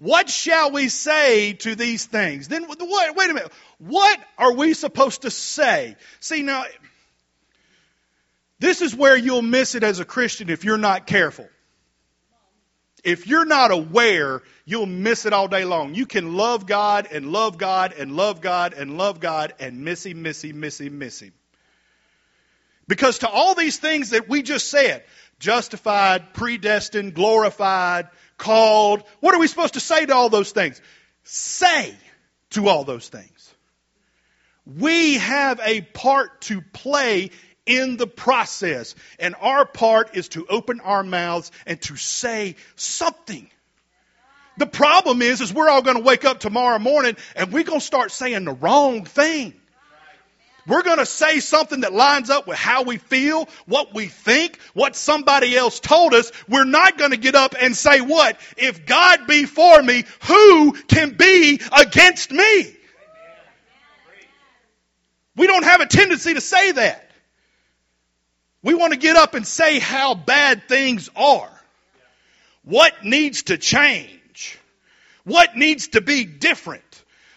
What 0.00 0.30
shall 0.30 0.70
we 0.70 0.88
say 0.88 1.52
to 1.52 1.74
these 1.74 2.06
things? 2.06 2.48
Then 2.48 2.66
wait, 2.66 3.14
wait 3.14 3.30
a 3.30 3.34
minute. 3.34 3.52
What 3.76 4.18
are 4.38 4.54
we 4.54 4.72
supposed 4.72 5.22
to 5.22 5.30
say? 5.30 5.94
See 6.20 6.42
now 6.42 6.64
this 8.60 8.80
is 8.80 8.94
where 8.94 9.16
you'll 9.16 9.42
miss 9.42 9.74
it 9.74 9.82
as 9.82 10.00
a 10.00 10.06
Christian 10.06 10.48
if 10.48 10.64
you're 10.64 10.78
not 10.78 11.06
careful. 11.06 11.46
If 13.04 13.26
you're 13.26 13.44
not 13.44 13.72
aware, 13.72 14.40
you'll 14.64 14.86
miss 14.86 15.26
it 15.26 15.34
all 15.34 15.48
day 15.48 15.64
long. 15.64 15.94
You 15.94 16.06
can 16.06 16.34
love 16.34 16.66
God 16.66 17.08
and 17.12 17.30
love 17.30 17.58
God 17.58 17.94
and 17.98 18.16
love 18.16 18.40
God 18.40 18.72
and 18.72 18.96
love 18.96 19.20
God 19.20 19.52
and 19.58 19.84
miss 19.84 20.06
Him, 20.06 20.22
miss 20.22 20.42
Him, 20.42 20.60
miss 20.60 20.80
Him, 20.80 20.98
miss 20.98 21.20
Him. 21.20 21.32
Because 22.88 23.18
to 23.18 23.28
all 23.28 23.54
these 23.54 23.78
things 23.78 24.10
that 24.10 24.28
we 24.30 24.42
just 24.42 24.68
said, 24.68 25.04
justified, 25.38 26.34
predestined, 26.34 27.14
glorified, 27.14 28.08
called. 28.40 29.04
What 29.20 29.34
are 29.34 29.38
we 29.38 29.46
supposed 29.46 29.74
to 29.74 29.80
say 29.80 30.04
to 30.06 30.14
all 30.14 30.30
those 30.30 30.50
things? 30.50 30.80
Say 31.22 31.94
to 32.50 32.68
all 32.68 32.82
those 32.82 33.08
things. 33.08 33.54
We 34.66 35.14
have 35.18 35.60
a 35.62 35.82
part 35.82 36.40
to 36.42 36.60
play 36.60 37.30
in 37.66 37.96
the 37.96 38.06
process, 38.06 38.94
and 39.18 39.36
our 39.40 39.64
part 39.64 40.16
is 40.16 40.28
to 40.30 40.46
open 40.48 40.80
our 40.80 41.04
mouths 41.04 41.52
and 41.66 41.80
to 41.82 41.96
say 41.96 42.56
something. 42.74 43.48
The 44.56 44.66
problem 44.66 45.22
is, 45.22 45.40
is 45.40 45.52
we're 45.52 45.70
all 45.70 45.82
going 45.82 45.96
to 45.96 46.02
wake 46.02 46.24
up 46.24 46.40
tomorrow 46.40 46.78
morning 46.78 47.16
and 47.36 47.52
we're 47.52 47.64
going 47.64 47.80
to 47.80 47.86
start 47.86 48.10
saying 48.10 48.44
the 48.44 48.52
wrong 48.52 49.04
thing. 49.04 49.54
We're 50.70 50.84
going 50.84 50.98
to 50.98 51.06
say 51.06 51.40
something 51.40 51.80
that 51.80 51.92
lines 51.92 52.30
up 52.30 52.46
with 52.46 52.56
how 52.56 52.84
we 52.84 52.98
feel, 52.98 53.48
what 53.66 53.92
we 53.92 54.06
think, 54.06 54.56
what 54.72 54.94
somebody 54.94 55.56
else 55.56 55.80
told 55.80 56.14
us. 56.14 56.30
We're 56.48 56.64
not 56.64 56.96
going 56.96 57.10
to 57.10 57.16
get 57.16 57.34
up 57.34 57.56
and 57.60 57.76
say 57.76 58.00
what? 58.00 58.38
If 58.56 58.86
God 58.86 59.26
be 59.26 59.46
for 59.46 59.82
me, 59.82 60.04
who 60.28 60.72
can 60.86 61.16
be 61.16 61.60
against 61.76 62.30
me? 62.30 62.76
We 65.34 65.48
don't 65.48 65.64
have 65.64 65.80
a 65.80 65.86
tendency 65.86 66.34
to 66.34 66.40
say 66.40 66.70
that. 66.70 67.10
We 68.62 68.74
want 68.74 68.92
to 68.92 68.98
get 68.98 69.16
up 69.16 69.34
and 69.34 69.44
say 69.44 69.80
how 69.80 70.14
bad 70.14 70.68
things 70.68 71.10
are. 71.16 71.50
What 72.62 73.04
needs 73.04 73.42
to 73.44 73.58
change? 73.58 74.56
What 75.24 75.56
needs 75.56 75.88
to 75.88 76.00
be 76.00 76.24
different? 76.24 76.84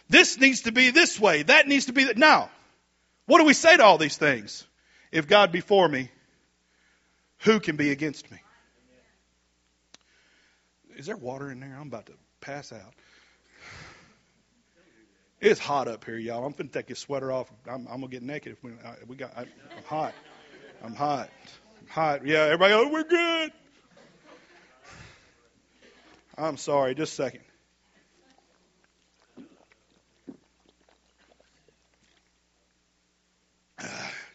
This 0.08 0.40
needs 0.40 0.62
to 0.62 0.72
be 0.72 0.92
this 0.92 1.20
way. 1.20 1.42
That 1.42 1.68
needs 1.68 1.88
to 1.88 1.94
be 1.94 2.04
that. 2.04 2.18
Now, 2.18 2.52
what 3.26 3.40
do 3.40 3.46
we 3.46 3.54
say 3.54 3.78
to 3.78 3.84
all 3.84 3.98
these 3.98 4.18
things? 4.18 4.66
If 5.12 5.28
God 5.28 5.52
be 5.52 5.62
for 5.62 5.88
me, 5.88 6.10
who 7.40 7.60
can 7.60 7.76
be 7.76 7.92
against 7.92 8.32
me? 8.32 8.40
Is 10.96 11.06
there 11.06 11.18
water 11.18 11.52
in 11.52 11.60
there? 11.60 11.76
I'm 11.80 11.88
about 11.88 12.08
to 12.08 12.14
pass 12.42 12.72
out. 12.72 12.94
It's 15.40 15.60
hot 15.60 15.90
up 15.90 16.06
here, 16.06 16.18
y'all. 16.18 16.46
I'm 16.46 16.54
going 16.54 16.70
to 16.70 16.74
take 16.74 16.88
your 16.90 16.96
sweater 16.96 17.32
off. 17.32 17.52
I'm, 17.70 17.86
I'm 17.92 18.02
to 18.02 18.08
get 18.08 18.24
naked 18.24 18.54
if 18.54 18.64
we, 18.64 18.72
I, 18.72 18.96
we 19.08 19.18
got. 19.18 19.38
I, 19.38 19.42
am 19.42 19.84
hot. 19.86 20.14
I'm 20.82 20.96
hot. 20.96 21.30
I'm 21.82 21.88
hot. 21.88 22.26
Yeah, 22.26 22.44
everybody. 22.44 22.74
Oh, 22.74 22.88
we're 22.88 23.04
good. 23.04 23.52
I'm 26.38 26.56
sorry. 26.56 26.96
Just 26.96 27.14
a 27.14 27.16
second. 27.16 27.42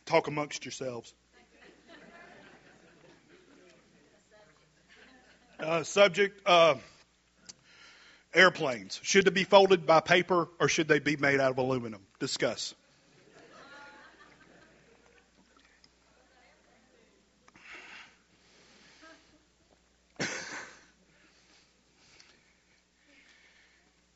Talk 0.08 0.26
amongst 0.26 0.64
yourselves. 0.64 1.12
Uh, 5.60 5.82
subject 5.82 6.40
uh, 6.46 6.76
airplanes. 8.32 8.98
Should 9.02 9.26
they 9.26 9.30
be 9.30 9.44
folded 9.44 9.84
by 9.84 10.00
paper 10.00 10.48
or 10.58 10.68
should 10.68 10.88
they 10.88 10.98
be 10.98 11.18
made 11.18 11.40
out 11.40 11.50
of 11.50 11.58
aluminum? 11.58 12.00
Discuss. 12.20 12.74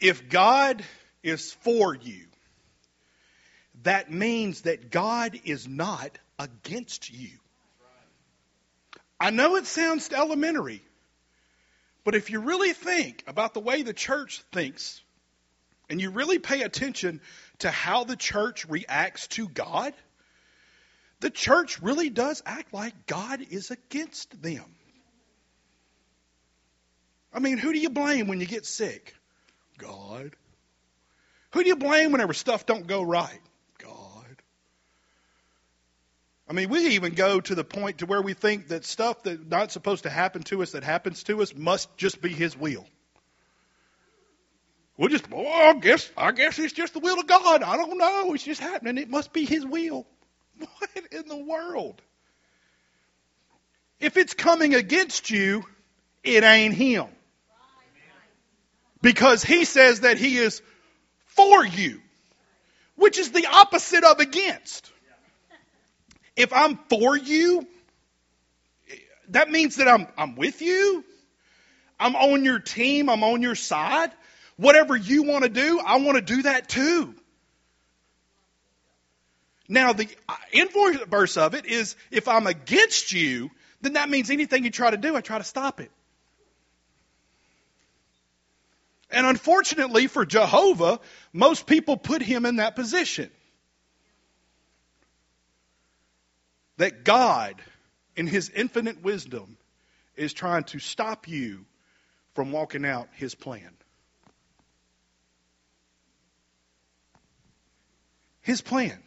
if 0.01 0.27
God 0.31 0.83
is 1.23 1.53
for 1.53 1.95
you, 1.95 2.32
that 3.83 4.11
means 4.11 4.63
that 4.63 4.91
God 4.91 5.39
is 5.45 5.67
not 5.67 6.19
against 6.39 7.13
you. 7.13 7.31
I 9.19 9.31
know 9.31 9.57
it 9.57 9.67
sounds 9.67 10.11
elementary, 10.13 10.83
but 12.05 12.15
if 12.15 12.31
you 12.31 12.41
really 12.41 12.73
think 12.73 13.23
about 13.27 13.55
the 13.55 13.61
way 13.61 13.83
the 13.83 13.93
church 13.93 14.43
thinks, 14.53 15.01
and 15.89 16.01
you 16.01 16.11
really 16.11 16.39
pay 16.39 16.63
attention 16.63 17.21
to 17.59 17.71
how 17.71 18.05
the 18.05 18.17
church 18.17 18.67
reacts 18.67 19.29
to 19.29 19.49
God, 19.49 19.93
the 21.21 21.31
church 21.31 21.81
really 21.83 22.11
does 22.11 22.43
act 22.47 22.73
like 22.73 23.07
God 23.07 23.45
is 23.51 23.71
against 23.71 24.43
them. 24.43 24.65
I 27.33 27.39
mean, 27.39 27.59
who 27.59 27.73
do 27.73 27.79
you 27.79 27.91
blame 27.91 28.27
when 28.27 28.41
you 28.41 28.47
get 28.47 28.67
sick? 28.67 29.15
God. 29.79 30.35
Who 31.53 31.63
do 31.63 31.69
you 31.69 31.77
blame 31.77 32.13
whenever 32.13 32.35
stuff 32.35 32.67
don't 32.67 32.87
go 32.87 33.03
right? 33.03 33.41
I 36.49 36.53
mean, 36.55 36.69
we 36.69 36.89
even 36.91 37.15
go 37.15 37.41
to 37.41 37.55
the 37.55 37.65
point 37.65 37.99
to 37.99 38.07
where 38.07 38.21
we 38.21 38.35
think 38.35 38.69
that 38.69 38.85
stuff 38.85 39.23
that's 39.23 39.43
not 39.49 39.71
supposed 39.71 40.03
to 40.03 40.11
happen 40.11 40.43
to 40.45 40.63
us 40.63 40.73
that 40.73 40.85
happens 40.85 41.23
to 41.25 41.41
us 41.41 41.55
must 41.55 41.97
just 41.97 42.21
be 42.21 42.31
His 42.31 42.57
will. 42.57 42.87
We'll 44.97 45.09
just, 45.09 45.25
I 45.33 45.73
guess, 45.81 46.11
I 46.17 46.33
guess 46.33 46.59
it's 46.59 46.73
just 46.73 46.93
the 46.95 47.01
will 47.01 47.19
of 47.19 47.27
God. 47.27 47.63
I 47.63 47.77
don't 47.77 47.97
know. 47.97 48.35
It's 48.35 48.45
just 48.45 48.61
happening. 48.61 48.99
It 48.99 49.09
must 49.09 49.33
be 49.33 49.45
His 49.45 49.65
will. 49.65 50.07
What 50.79 50.91
in 51.11 51.29
the 51.29 51.37
world? 51.37 52.01
If 53.99 54.17
it's 54.17 54.35
coming 54.35 54.75
against 54.75 55.31
you, 55.31 55.65
it 56.23 56.45
ain't 56.45 56.75
Him. 56.75 57.07
Because 59.01 59.43
He 59.43 59.65
says 59.65 60.01
that 60.01 60.19
He 60.19 60.37
is 60.37 60.61
for 61.25 61.65
you, 61.65 62.01
which 62.97 63.19
is 63.19 63.33
the 63.33 63.47
opposite 63.47 64.05
of 64.05 64.21
against. 64.21 64.91
If 66.37 66.53
I'm 66.53 66.79
for 66.89 67.17
you, 67.17 67.67
that 69.29 69.51
means 69.51 69.77
that 69.77 69.89
I'm, 69.89 70.07
I'm 70.17 70.37
with 70.37 70.63
you. 70.63 71.05
I'm 71.99 72.17
on 72.17 72.45
your 72.45 72.59
team. 72.59 73.09
I'm 73.09 73.23
on 73.23 73.43
your 73.43 73.55
side. 73.55 74.11
Whatever 74.57 74.97
you 74.97 75.23
want 75.23 75.45
to 75.45 75.51
do, 75.51 75.81
I 75.85 75.99
want 75.99 76.17
to 76.17 76.23
do 76.23 76.43
that 76.43 76.69
too. 76.69 77.15
Now, 79.69 79.93
the 79.93 80.09
inverse 80.53 81.37
of 81.37 81.55
it 81.55 81.67
is 81.67 81.97
if 82.11 82.29
I'm 82.29 82.47
against 82.47 83.13
you, 83.13 83.51
then 83.81 83.95
that 83.95 84.11
means 84.11 84.31
anything 84.31 84.65
you 84.65 84.71
try 84.71 84.91
to 84.91 84.97
do, 84.97 85.17
I 85.17 85.21
try 85.21 85.39
to 85.39 85.45
stop 85.45 85.81
it. 85.81 85.91
And 89.11 89.27
unfortunately 89.27 90.07
for 90.07 90.25
Jehovah, 90.25 91.01
most 91.33 91.67
people 91.67 91.97
put 91.97 92.23
him 92.23 92.47
in 92.47 92.57
that 92.57 92.77
position. 92.77 93.31
That 96.83 97.05
God, 97.05 97.63
in 98.17 98.27
his 98.27 98.51
infinite 98.51 99.05
wisdom, 99.05 99.57
is 100.17 100.33
trying 100.33 100.65
to 100.65 100.81
stop 100.81 101.29
you 101.29 101.65
from 102.35 102.51
walking 102.51 102.85
out 102.85 103.09
his 103.13 103.37
plan. 103.37 103.71
His 108.41 108.61
plan 108.63 109.01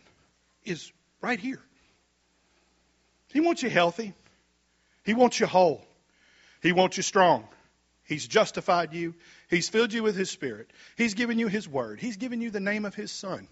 is 0.64 0.90
right 1.20 1.38
here. 1.38 1.62
He 3.34 3.42
wants 3.42 3.62
you 3.62 3.70
healthy. 3.70 4.14
He 5.04 5.14
wants 5.14 5.38
you 5.38 5.46
whole. 5.46 5.86
He 6.62 6.72
wants 6.72 6.96
you 6.96 7.04
strong. 7.04 7.46
He's 8.06 8.26
justified 8.26 8.94
you. 8.94 9.16
He's 9.50 9.68
filled 9.68 9.92
you 9.92 10.02
with 10.02 10.16
His 10.16 10.32
Spirit. 10.32 10.72
He's 10.96 11.14
given 11.14 11.40
you 11.40 11.50
His 11.50 11.68
Word. 11.68 12.00
He's 12.00 12.16
given 12.16 12.40
you 12.40 12.52
the 12.52 12.62
name 12.62 12.86
of 12.86 12.96
His 12.96 13.12
Son. 13.12 13.50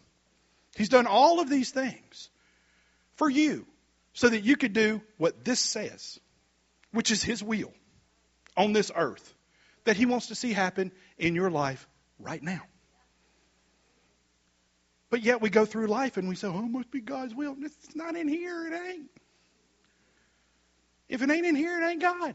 He's 0.77 0.87
done 0.87 1.07
all 1.07 1.41
of 1.41 1.49
these 1.49 1.71
things 1.71 2.29
for 3.17 3.29
you 3.29 3.67
so 4.13 4.29
that 4.29 4.43
you 4.43 4.55
could 4.55 4.73
do 4.73 5.01
what 5.17 5.43
this 5.43 5.59
says, 5.59 6.19
which 6.91 7.11
is 7.11 7.23
His 7.23 7.43
will 7.43 7.73
on 8.55 8.73
this 8.73 8.91
earth 8.95 9.33
that 9.85 9.97
He 9.97 10.05
wants 10.05 10.27
to 10.27 10.35
see 10.35 10.53
happen 10.53 10.91
in 11.17 11.35
your 11.35 11.49
life 11.49 11.87
right 12.19 12.41
now. 12.41 12.61
But 15.09 15.21
yet 15.21 15.41
we 15.41 15.49
go 15.49 15.65
through 15.65 15.87
life 15.87 16.17
and 16.17 16.27
we 16.27 16.35
say, 16.35 16.47
oh, 16.47 16.65
it 16.65 16.71
must 16.71 16.89
be 16.89 16.99
God's 16.99 17.35
will. 17.35 17.55
It's 17.61 17.95
not 17.95 18.15
in 18.15 18.27
here, 18.27 18.67
it 18.67 18.73
ain't. 18.73 19.11
If 21.07 21.21
it 21.21 21.29
ain't 21.29 21.45
in 21.45 21.55
here, 21.55 21.79
it 21.79 21.85
ain't 21.85 22.01
God. 22.01 22.33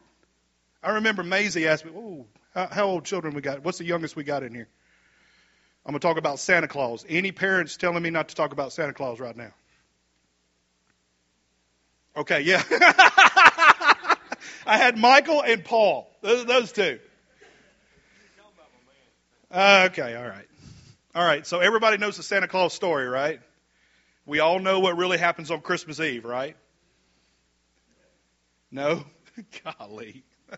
I 0.82 0.92
remember 0.92 1.25
Maisie 1.25 1.66
asked 1.66 1.85
me, 1.85 1.90
oh, 1.97 2.26
how 2.54 2.87
old 2.87 3.04
children 3.04 3.35
we 3.35 3.40
got? 3.40 3.64
What's 3.64 3.78
the 3.78 3.85
youngest 3.85 4.14
we 4.14 4.23
got 4.23 4.44
in 4.44 4.54
here? 4.54 4.68
I'm 5.85 5.92
going 5.92 6.00
to 6.00 6.06
talk 6.06 6.18
about 6.18 6.38
Santa 6.38 6.68
Claus. 6.68 7.04
Any 7.08 7.32
parents 7.32 7.76
telling 7.76 8.02
me 8.02 8.11
not 8.11 8.28
to 8.28 8.35
talk 8.37 8.52
about 8.52 8.73
Santa 8.73 8.92
Claus 8.92 9.18
right 9.18 9.37
now? 9.37 9.52
Okay, 12.18 12.40
yeah. 12.40 12.60
I 14.66 14.76
had 14.76 14.98
Michael 14.98 15.40
and 15.40 15.64
Paul. 15.64 16.10
Those, 16.20 16.44
those 16.46 16.72
two. 16.72 16.98
Uh, 19.52 19.88
okay, 19.92 20.16
all 20.16 20.26
right. 20.26 20.46
All 21.14 21.25
right, 21.25 21.46
so 21.46 21.60
everybody 21.60 21.96
knows 21.96 22.16
the 22.16 22.25
Santa 22.25 22.48
Claus 22.48 22.75
story, 22.75 23.06
right? 23.06 23.38
We 24.26 24.40
all 24.40 24.58
know 24.58 24.80
what 24.80 24.96
really 24.96 25.16
happens 25.16 25.52
on 25.52 25.60
Christmas 25.60 26.00
Eve, 26.00 26.25
right? 26.25 26.56
No? 28.72 29.04
Golly. 29.78 30.25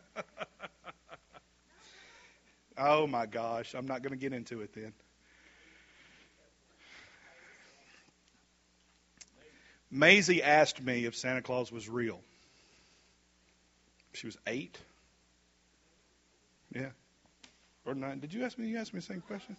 oh 2.78 3.06
my 3.06 3.26
gosh, 3.26 3.74
I'm 3.74 3.86
not 3.86 4.02
going 4.02 4.12
to 4.12 4.18
get 4.18 4.32
into 4.32 4.62
it 4.62 4.72
then. 4.74 4.94
Maisie 9.90 10.42
asked 10.42 10.80
me 10.80 11.04
if 11.04 11.16
Santa 11.16 11.42
Claus 11.42 11.72
was 11.72 11.88
real. 11.88 12.20
She 14.12 14.26
was 14.26 14.36
eight. 14.46 14.78
Yeah. 16.74 16.90
Or 17.84 17.94
nine. 17.94 18.20
Did 18.20 18.32
you 18.32 18.44
ask 18.44 18.58
me? 18.58 18.68
You 18.68 18.78
asked 18.78 18.94
me 18.94 19.00
the 19.00 19.06
same 19.06 19.20
question? 19.20 19.56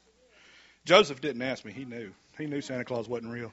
Joseph 0.85 1.21
didn't 1.21 1.41
ask 1.41 1.65
me. 1.65 1.71
He 1.71 1.85
knew. 1.85 2.11
He 2.37 2.45
knew 2.45 2.61
Santa 2.61 2.85
Claus 2.85 3.07
wasn't 3.07 3.31
real. 3.33 3.51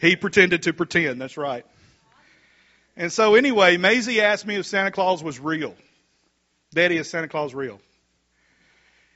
He 0.00 0.16
pretended 0.16 0.64
to 0.64 0.72
pretend. 0.72 1.20
That's 1.20 1.36
right. 1.36 1.64
And 2.96 3.10
so, 3.12 3.34
anyway, 3.34 3.78
Maisie 3.78 4.20
asked 4.20 4.46
me 4.46 4.56
if 4.56 4.66
Santa 4.66 4.90
Claus 4.90 5.22
was 5.22 5.40
real. 5.40 5.74
Daddy, 6.74 6.96
is 6.96 7.08
Santa 7.08 7.28
Claus 7.28 7.54
real? 7.54 7.80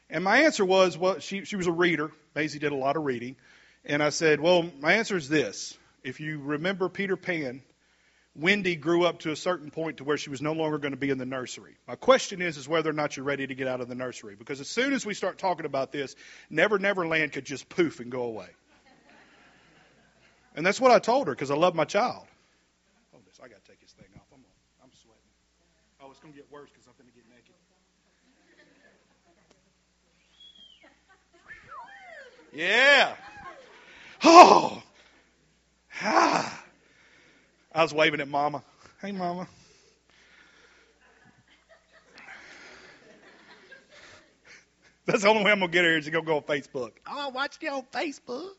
And 0.09 0.23
my 0.25 0.45
answer 0.45 0.65
was, 0.65 0.97
well, 0.97 1.19
she, 1.19 1.45
she 1.45 1.57
was 1.57 1.67
a 1.67 1.73
reader. 1.73 2.11
Maisie 2.35 2.59
did 2.59 2.73
a 2.73 2.77
lot 2.77 2.97
of 2.97 3.05
reading. 3.05 3.37
And 3.87 4.03
I 4.03 4.09
said, 4.09 4.41
well, 4.41 4.69
my 4.81 4.95
answer 4.95 5.17
is 5.17 5.29
this. 5.29 5.77
If 6.03 6.19
you 6.19 6.41
remember 6.41 6.89
Peter 6.89 7.17
Pan, 7.17 7.63
Wendy 8.35 8.75
grew 8.75 9.05
up 9.05 9.21
to 9.21 9.31
a 9.31 9.37
certain 9.37 9.71
point 9.71 9.99
to 9.99 10.05
where 10.05 10.17
she 10.17 10.29
was 10.29 10.43
no 10.43 10.53
longer 10.53 10.79
going 10.79 10.93
to 10.93 10.99
be 10.99 11.11
in 11.11 11.19
the 11.19 11.27
nursery. 11.27 11.77
My 11.87 11.95
question 11.95 12.43
is, 12.43 12.57
is 12.57 12.69
whether 12.69 12.91
or 12.91 12.93
not 12.93 13.17
you're 13.17 13.25
ready 13.25 13.47
to 13.47 13.55
get 13.55 13.69
out 13.69 13.81
of 13.81 13.89
the 13.89 13.95
nursery. 13.95 14.35
Because 14.35 14.61
as 14.61 14.69
soon 14.69 14.93
as 14.93 15.07
we 15.07 15.15
start 15.15 15.39
talking 15.39 15.67
about 15.67 15.93
this, 15.93 16.17
Never 16.51 16.81
Never 16.81 17.07
Land 17.07 17.33
could 17.33 17.45
just 17.45 17.69
poof 17.69 18.01
and 18.01 18.11
go 18.11 18.25
away. 18.25 18.49
And 20.57 20.67
that's 20.67 20.81
what 20.81 20.91
I 20.91 20.99
told 20.99 21.29
her 21.29 21.35
because 21.35 21.51
I 21.51 21.55
love 21.55 21.75
my 21.75 21.85
child. 21.85 22.27
Oh, 23.15 23.19
this, 23.25 23.39
I 23.43 23.47
got 23.49 23.63
to 23.65 23.71
take 23.71 23.81
this 23.81 23.93
thing 23.93 24.09
off. 24.17 24.27
I'm, 24.33 24.41
I'm 24.83 24.91
sweating. 24.91 25.21
Oh, 26.03 26.11
it's 26.11 26.19
going 26.19 26.33
to 26.33 26.39
get 26.39 26.51
worse 26.51 26.71
because 26.71 26.87
I'm 26.89 26.95
going 26.99 27.09
to 27.09 27.15
get 27.15 27.25
naked. 27.31 27.55
Yeah. 32.53 33.15
Oh. 34.29 34.83
Ah. 36.03 36.65
I 37.73 37.83
was 37.83 37.95
waving 37.95 38.21
at 38.21 38.27
Mama. 38.27 38.65
Hey, 39.01 39.13
Mama. 39.13 39.47
That's 45.05 45.23
the 45.23 45.29
only 45.29 45.45
way 45.45 45.53
I'm 45.53 45.61
gonna 45.61 45.71
get 45.71 45.85
her 45.85 45.97
is 45.97 46.07
to 46.07 46.11
go 46.11 46.23
go 46.23 46.39
on 46.39 46.43
Facebook. 46.43 46.91
Oh, 47.07 47.29
I 47.29 47.31
watched 47.31 47.63
you 47.63 47.71
on 47.71 47.85
Facebook. 47.85 48.51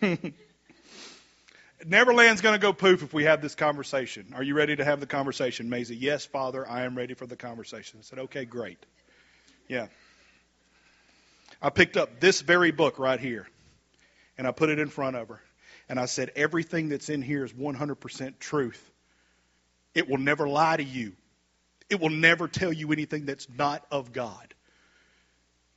Neverland's 1.86 2.40
going 2.40 2.54
to 2.54 2.58
go 2.58 2.72
poof 2.72 3.02
if 3.02 3.12
we 3.12 3.24
have 3.24 3.42
this 3.42 3.54
conversation. 3.54 4.32
Are 4.34 4.42
you 4.42 4.54
ready 4.54 4.74
to 4.74 4.84
have 4.84 5.00
the 5.00 5.06
conversation, 5.06 5.68
Maisie? 5.68 5.94
Yes, 5.94 6.24
Father, 6.24 6.66
I 6.66 6.84
am 6.84 6.96
ready 6.96 7.12
for 7.12 7.26
the 7.26 7.36
conversation. 7.36 7.98
I 8.00 8.02
said, 8.02 8.18
okay, 8.20 8.46
great. 8.46 8.78
Yeah. 9.68 9.88
I 11.64 11.70
picked 11.70 11.96
up 11.96 12.20
this 12.20 12.42
very 12.42 12.70
book 12.70 13.00
right 13.00 13.18
here, 13.18 13.48
and 14.38 14.46
I 14.46 14.52
put 14.52 14.68
it 14.68 14.78
in 14.78 14.88
front 14.88 15.16
of 15.16 15.28
her 15.28 15.40
and 15.88 15.98
I 15.98 16.06
said, 16.06 16.32
everything 16.34 16.88
that's 16.88 17.08
in 17.08 17.22
here 17.22 17.44
is 17.44 17.52
100% 17.52 18.38
truth. 18.38 18.90
It 19.94 20.08
will 20.08 20.18
never 20.18 20.48
lie 20.48 20.76
to 20.76 20.82
you. 20.82 21.12
It 21.90 22.00
will 22.00 22.10
never 22.10 22.48
tell 22.48 22.72
you 22.72 22.92
anything 22.92 23.26
that's 23.26 23.46
not 23.48 23.84
of 23.90 24.12
God. 24.12 24.54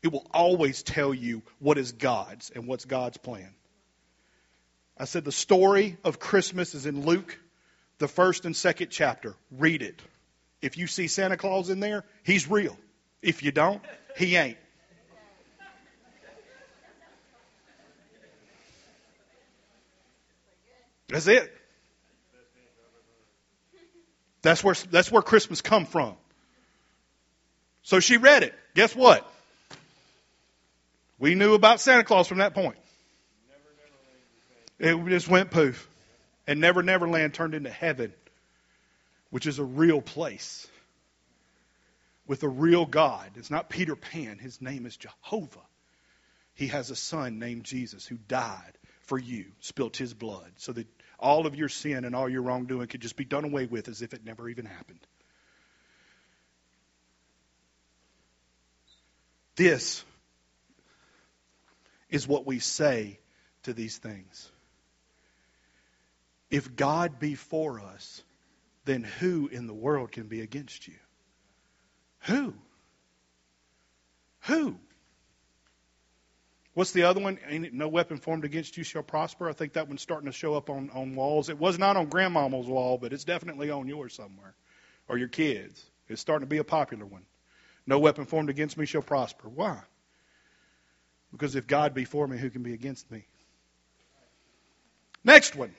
It 0.02 0.12
will 0.12 0.26
always 0.32 0.84
tell 0.84 1.14
you 1.14 1.42
what 1.60 1.78
is 1.78 1.92
God's 1.92 2.50
and 2.52 2.68
what's 2.68 2.86
God's 2.86 3.18
plan. 3.18 3.54
I 4.98 5.06
said, 5.06 5.26
the 5.26 5.32
story 5.32 5.98
of 6.04 6.20
Christmas 6.20 6.74
is 6.74 6.86
in 6.86 7.06
Luke, 7.06 7.38
the 8.00 8.08
first 8.08 8.46
and 8.46 8.56
second 8.56 8.88
chapter. 8.90 9.36
Read 9.52 9.82
it. 9.82 10.02
If 10.62 10.78
you 10.78 10.88
see 10.88 11.08
Santa 11.08 11.38
Claus 11.38 11.70
in 11.70 11.80
there, 11.80 12.04
he's 12.24 12.50
real. 12.50 12.78
If 13.22 13.44
you 13.44 13.52
don't, 13.52 13.82
he 14.16 14.38
ain't. 14.38 14.58
That's 21.10 21.28
it. 21.28 21.54
That's 24.42 24.64
where, 24.64 24.76
that's 24.92 25.12
where 25.12 25.22
Christmas 25.22 25.62
come 25.62 25.86
from. 25.86 26.16
So 27.84 28.00
she 28.00 28.18
read 28.18 28.44
it. 28.44 28.54
Guess 28.76 28.96
what? 28.96 29.30
We 31.20 31.36
knew 31.36 31.54
about 31.54 31.80
Santa 31.80 32.04
Claus 32.04 32.28
from 32.28 32.40
that 32.40 32.54
point. 32.54 32.78
It 34.80 35.06
just 35.08 35.28
went 35.28 35.52
poof. 35.52 35.90
And 36.46 36.62
Never 36.62 36.84
Never 36.84 37.08
Land 37.08 37.34
turned 37.34 37.56
into 37.56 37.70
heaven, 37.70 38.14
which 39.32 39.48
is 39.48 39.60
a 39.60 39.64
real 39.64 40.02
place 40.02 40.68
with 42.28 42.44
a 42.44 42.48
real 42.48 42.86
God. 42.86 43.32
It's 43.36 43.50
not 43.50 43.70
Peter 43.70 43.96
Pan. 43.96 44.38
His 44.38 44.62
name 44.62 44.86
is 44.86 44.96
Jehovah. 44.96 45.60
He 46.54 46.68
has 46.68 46.90
a 46.90 46.96
son 46.96 47.40
named 47.40 47.64
Jesus 47.64 48.06
who 48.06 48.16
died 48.16 48.77
for 49.08 49.18
you, 49.18 49.46
spilt 49.62 49.98
his 49.98 50.14
blood 50.14 50.52
so 50.58 50.74
that 50.74 50.86
all 51.18 51.48
of 51.48 51.56
your 51.56 51.70
sin 51.70 52.06
and 52.06 52.16
all 52.16 52.30
your 52.30 52.42
wrongdoing 52.42 52.88
could 52.88 53.02
just 53.02 53.16
be 53.16 53.26
done 53.26 53.46
away 53.46 53.66
with 53.66 53.88
as 53.88 54.02
if 54.02 54.14
it 54.14 54.24
never 54.24 54.48
even 54.50 54.66
happened. 54.66 55.00
This 59.56 60.04
is 62.10 62.28
what 62.28 62.46
we 62.46 62.60
say 62.60 63.20
to 63.64 63.74
these 63.74 63.98
things. 63.98 64.52
If 66.52 66.76
God 66.76 67.18
be 67.18 67.36
for 67.36 67.80
us, 67.80 68.24
then 68.86 69.04
who 69.04 69.48
in 69.48 69.68
the 69.68 69.74
world 69.74 70.12
can 70.12 70.28
be 70.28 70.42
against 70.42 70.88
you? 70.88 70.96
Who? 72.22 72.54
Who? 74.42 74.78
What's 76.78 76.92
the 76.92 77.06
other 77.06 77.20
one? 77.20 77.40
Ain't 77.50 77.66
it 77.66 77.74
no 77.74 77.88
weapon 77.88 78.18
formed 78.18 78.46
against 78.46 78.78
you 78.78 78.84
shall 78.84 79.02
prosper? 79.02 79.50
I 79.50 79.54
think 79.54 79.74
that 79.74 79.88
one's 79.88 80.04
starting 80.04 80.28
to 80.28 80.32
show 80.32 80.54
up 80.54 80.70
on, 80.70 80.92
on 80.94 81.16
walls. 81.16 81.50
It 81.50 81.58
was 81.58 81.80
not 81.80 81.98
on 81.98 82.06
grandmama's 82.06 82.68
wall, 82.68 83.00
but 83.00 83.14
it's 83.14 83.24
definitely 83.24 83.72
on 83.72 83.88
yours 83.88 84.14
somewhere. 84.14 84.54
Or 85.10 85.18
your 85.18 85.28
kids. 85.28 85.84
It's 86.08 86.22
starting 86.22 86.46
to 86.46 86.50
be 86.50 86.60
a 86.60 86.64
popular 86.64 87.04
one. 87.04 87.24
No 87.88 87.98
weapon 87.98 88.26
formed 88.26 88.52
against 88.52 88.78
me 88.78 88.86
shall 88.86 89.02
prosper. 89.02 89.50
Why? 89.50 89.80
Because 91.32 91.56
if 91.56 91.66
God 91.66 91.96
be 91.96 92.06
for 92.06 92.28
me, 92.28 92.38
who 92.38 92.52
can 92.52 92.62
be 92.62 92.74
against 92.74 93.10
me? 93.10 93.26
Next 95.24 95.56
one. 95.56 95.74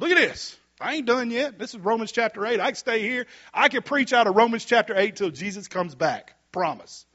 Look 0.00 0.10
at 0.10 0.16
this. 0.16 0.58
I 0.80 0.96
ain't 0.96 1.06
done 1.06 1.30
yet. 1.30 1.56
This 1.56 1.72
is 1.72 1.78
Romans 1.78 2.10
chapter 2.10 2.44
8. 2.44 2.58
I 2.58 2.66
can 2.66 2.74
stay 2.74 3.00
here. 3.00 3.26
I 3.54 3.68
can 3.68 3.82
preach 3.82 4.12
out 4.12 4.26
of 4.26 4.34
Romans 4.34 4.64
chapter 4.64 4.98
8 4.98 5.14
till 5.14 5.30
Jesus 5.30 5.68
comes 5.68 5.94
back. 5.94 6.34
Promise. 6.50 7.06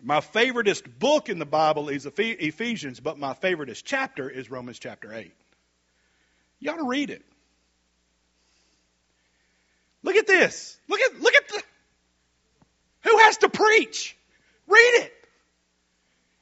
My 0.00 0.20
favoriteest 0.20 0.98
book 0.98 1.28
in 1.28 1.38
the 1.38 1.46
Bible 1.46 1.88
is 1.88 2.06
Ephesians, 2.06 3.00
but 3.00 3.18
my 3.18 3.34
favoriteest 3.34 3.82
chapter 3.84 4.30
is 4.30 4.50
Romans 4.50 4.78
chapter 4.78 5.12
8. 5.12 5.32
You 6.60 6.70
ought 6.70 6.76
to 6.76 6.88
read 6.88 7.10
it. 7.10 7.22
Look 10.02 10.16
at 10.16 10.26
this. 10.26 10.78
Look 10.88 11.00
at 11.00 11.20
look 11.20 11.34
at 11.34 11.48
the 11.48 11.62
Who 13.02 13.18
has 13.18 13.38
to 13.38 13.48
preach? 13.48 14.16
Read 14.68 15.02
it. 15.02 15.12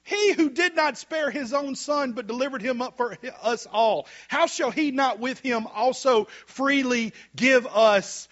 He 0.05 0.33
who 0.35 0.51
did 0.51 0.77
not 0.77 0.99
spare 0.99 1.31
his 1.31 1.53
own 1.53 1.75
son, 1.75 2.13
but 2.13 2.29
delivered 2.29 2.63
him 2.63 2.81
up 2.81 2.97
for 2.97 3.17
us 3.43 3.67
all, 3.67 4.07
how 4.29 4.47
shall 4.47 4.71
he 4.71 4.93
not 4.93 5.19
with 5.19 5.41
him 5.41 5.67
also 5.67 6.27
freely 6.47 7.13
give 7.35 7.67
us 7.67 8.29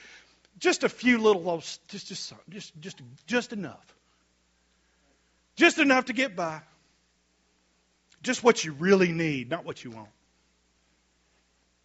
just 0.60 0.84
a 0.84 0.88
few 0.88 1.18
little, 1.18 1.58
just, 1.58 1.88
just, 1.88 2.32
just, 2.48 2.80
just, 2.80 3.02
just 3.26 3.52
enough? 3.52 3.93
Just 5.56 5.78
enough 5.78 6.06
to 6.06 6.12
get 6.12 6.34
by. 6.34 6.60
Just 8.22 8.42
what 8.42 8.64
you 8.64 8.72
really 8.72 9.12
need, 9.12 9.50
not 9.50 9.64
what 9.64 9.84
you 9.84 9.90
want. 9.90 10.08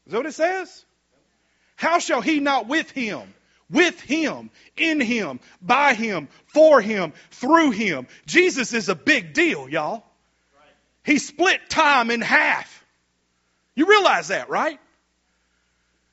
Is 0.06 0.12
that 0.12 0.18
what 0.18 0.26
it 0.26 0.34
says? 0.34 0.86
How 1.76 2.00
shall 2.00 2.22
he 2.22 2.40
not 2.40 2.68
with 2.68 2.90
him, 2.92 3.34
with 3.70 4.00
him, 4.02 4.50
in 4.76 5.00
him, 5.00 5.40
by 5.62 5.94
him, 5.94 6.30
for 6.48 6.82
him, 6.82 7.14
through 7.32 7.72
him? 7.72 8.08
Jesus 8.26 8.74
is 8.74 8.90
a 8.90 8.96
big 8.96 9.34
deal, 9.34 9.70
y'all. 9.70 10.04
He 11.04 11.20
split 11.20 11.70
time 11.70 12.12
in 12.12 12.22
half. 12.22 12.84
You 13.76 13.88
realize 13.88 14.30
that, 14.30 14.50
right? 14.50 14.80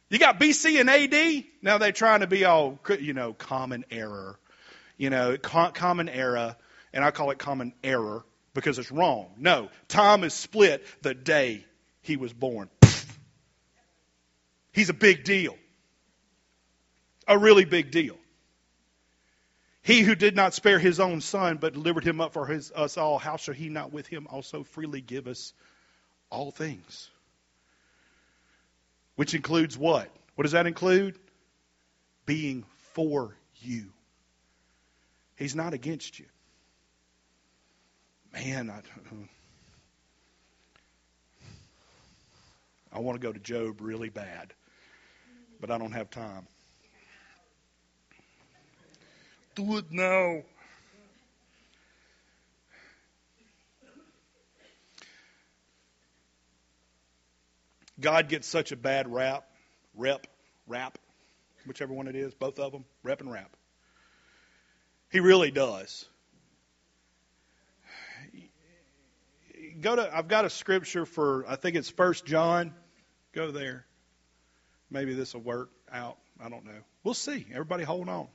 You 0.08 0.18
got 0.18 0.38
BC 0.38 0.80
and 0.80 0.88
AD. 0.88 1.44
Now 1.62 1.78
they're 1.78 1.90
trying 1.90 2.20
to 2.20 2.26
be 2.26 2.44
all, 2.44 2.78
you 3.00 3.12
know, 3.12 3.32
common 3.32 3.84
error. 3.90 4.38
You 4.98 5.10
know, 5.10 5.36
common 5.36 6.08
era 6.08 6.56
and 6.92 7.04
I 7.04 7.10
call 7.10 7.30
it 7.30 7.38
common 7.38 7.72
error 7.84 8.24
because 8.54 8.78
it's 8.78 8.90
wrong. 8.90 9.28
No, 9.36 9.68
time 9.88 10.24
is 10.24 10.34
split 10.34 10.84
the 11.02 11.14
day 11.14 11.64
he 12.00 12.16
was 12.16 12.32
born. 12.32 12.70
He's 14.72 14.88
a 14.88 14.94
big 14.94 15.24
deal. 15.24 15.56
A 17.28 17.38
really 17.38 17.64
big 17.64 17.90
deal. 17.90 18.16
He 19.82 20.00
who 20.00 20.14
did 20.14 20.34
not 20.34 20.52
spare 20.52 20.78
his 20.78 20.98
own 21.00 21.20
son, 21.20 21.58
but 21.58 21.74
delivered 21.74 22.04
him 22.04 22.20
up 22.20 22.32
for 22.32 22.46
his, 22.46 22.72
us 22.72 22.96
all, 22.96 23.18
how 23.18 23.36
shall 23.36 23.54
he 23.54 23.68
not 23.68 23.92
with 23.92 24.06
him 24.06 24.26
also 24.28 24.64
freely 24.64 25.00
give 25.00 25.28
us 25.28 25.52
all 26.30 26.50
things? 26.50 27.08
Which 29.14 29.34
includes 29.34 29.78
what? 29.78 30.10
What 30.34 30.42
does 30.42 30.52
that 30.52 30.66
include? 30.66 31.18
Being 32.26 32.64
for 32.94 33.36
you. 33.56 33.92
He's 35.36 35.54
not 35.54 35.72
against 35.72 36.18
you 36.18 36.26
man, 38.36 38.70
I, 38.70 38.80
I 42.96 43.00
want 43.00 43.20
to 43.20 43.26
go 43.26 43.32
to 43.32 43.38
Job 43.38 43.80
really 43.80 44.10
bad, 44.10 44.52
but 45.60 45.70
I 45.70 45.78
don't 45.78 45.92
have 45.92 46.10
time. 46.10 46.46
Do 49.54 49.78
it 49.78 49.86
now. 49.90 50.42
God 57.98 58.28
gets 58.28 58.46
such 58.46 58.72
a 58.72 58.76
bad 58.76 59.10
rap, 59.10 59.48
rep, 59.94 60.26
rap, 60.66 60.98
whichever 61.64 61.94
one 61.94 62.06
it 62.08 62.14
is, 62.14 62.34
both 62.34 62.58
of 62.58 62.72
them, 62.72 62.84
rep 63.02 63.22
and 63.22 63.32
rap. 63.32 63.56
He 65.10 65.20
really 65.20 65.50
does. 65.50 66.04
Go 69.80 69.96
to 69.96 70.16
I've 70.16 70.28
got 70.28 70.44
a 70.44 70.50
scripture 70.50 71.06
for 71.06 71.44
I 71.48 71.56
think 71.56 71.76
it's 71.76 71.90
First 71.90 72.24
John. 72.26 72.74
Go 73.32 73.50
there. 73.50 73.86
Maybe 74.90 75.14
this 75.14 75.34
will 75.34 75.42
work 75.42 75.70
out. 75.92 76.16
I 76.40 76.48
don't 76.48 76.64
know. 76.64 76.80
We'll 77.02 77.14
see. 77.14 77.46
Everybody 77.52 77.84
hold 77.84 78.08
on. 78.08 78.28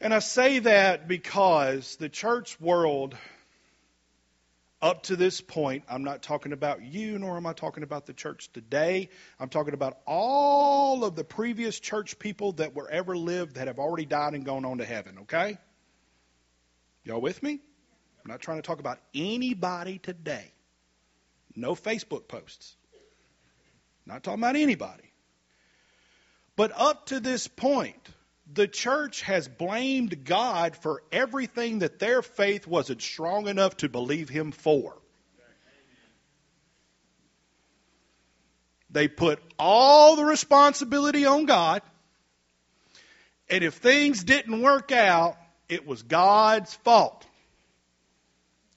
And 0.00 0.12
I 0.12 0.18
say 0.18 0.58
that 0.60 1.08
because 1.08 1.96
the 1.96 2.08
church 2.08 2.60
world 2.60 3.16
up 4.82 5.04
to 5.04 5.16
this 5.16 5.40
point, 5.40 5.84
I'm 5.88 6.04
not 6.04 6.22
talking 6.22 6.52
about 6.52 6.82
you, 6.82 7.18
nor 7.18 7.38
am 7.38 7.46
I 7.46 7.54
talking 7.54 7.82
about 7.84 8.04
the 8.04 8.12
church 8.12 8.52
today. 8.52 9.08
I'm 9.40 9.48
talking 9.48 9.72
about 9.72 9.96
all 10.06 11.04
of 11.04 11.16
the 11.16 11.24
previous 11.24 11.80
church 11.80 12.18
people 12.18 12.52
that 12.52 12.74
were 12.74 12.90
ever 12.90 13.16
lived 13.16 13.54
that 13.54 13.66
have 13.66 13.78
already 13.78 14.04
died 14.04 14.34
and 14.34 14.44
gone 14.44 14.66
on 14.66 14.78
to 14.78 14.84
heaven, 14.84 15.20
okay? 15.20 15.56
Y'all 17.02 17.20
with 17.22 17.42
me? 17.42 17.60
I'm 18.24 18.30
not 18.30 18.40
trying 18.40 18.58
to 18.58 18.62
talk 18.62 18.80
about 18.80 19.00
anybody 19.14 19.98
today. 19.98 20.50
No 21.54 21.74
Facebook 21.74 22.26
posts. 22.26 22.74
Not 24.06 24.22
talking 24.22 24.40
about 24.40 24.56
anybody. 24.56 25.12
But 26.56 26.72
up 26.74 27.06
to 27.06 27.20
this 27.20 27.48
point, 27.48 28.00
the 28.50 28.66
church 28.66 29.22
has 29.22 29.46
blamed 29.46 30.24
God 30.24 30.76
for 30.76 31.02
everything 31.12 31.80
that 31.80 31.98
their 31.98 32.22
faith 32.22 32.66
wasn't 32.66 33.02
strong 33.02 33.46
enough 33.46 33.76
to 33.78 33.88
believe 33.88 34.28
Him 34.28 34.52
for. 34.52 34.96
They 38.88 39.08
put 39.08 39.40
all 39.58 40.16
the 40.16 40.24
responsibility 40.24 41.26
on 41.26 41.46
God, 41.46 41.82
and 43.50 43.64
if 43.64 43.74
things 43.74 44.22
didn't 44.22 44.62
work 44.62 44.92
out, 44.92 45.36
it 45.68 45.84
was 45.84 46.02
God's 46.02 46.72
fault 46.74 47.26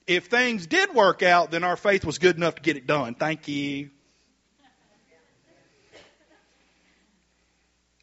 if 0.08 0.26
things 0.26 0.66
did 0.68 0.94
work 0.94 1.22
out, 1.22 1.52
then 1.52 1.64
our 1.64 1.76
faith 1.76 2.06
was 2.06 2.18
good 2.18 2.38
enough 2.38 2.56
to 2.56 2.62
get 2.62 2.78
it 2.78 2.88
done. 2.88 3.14
Thank 3.14 3.48
you. 3.48 3.90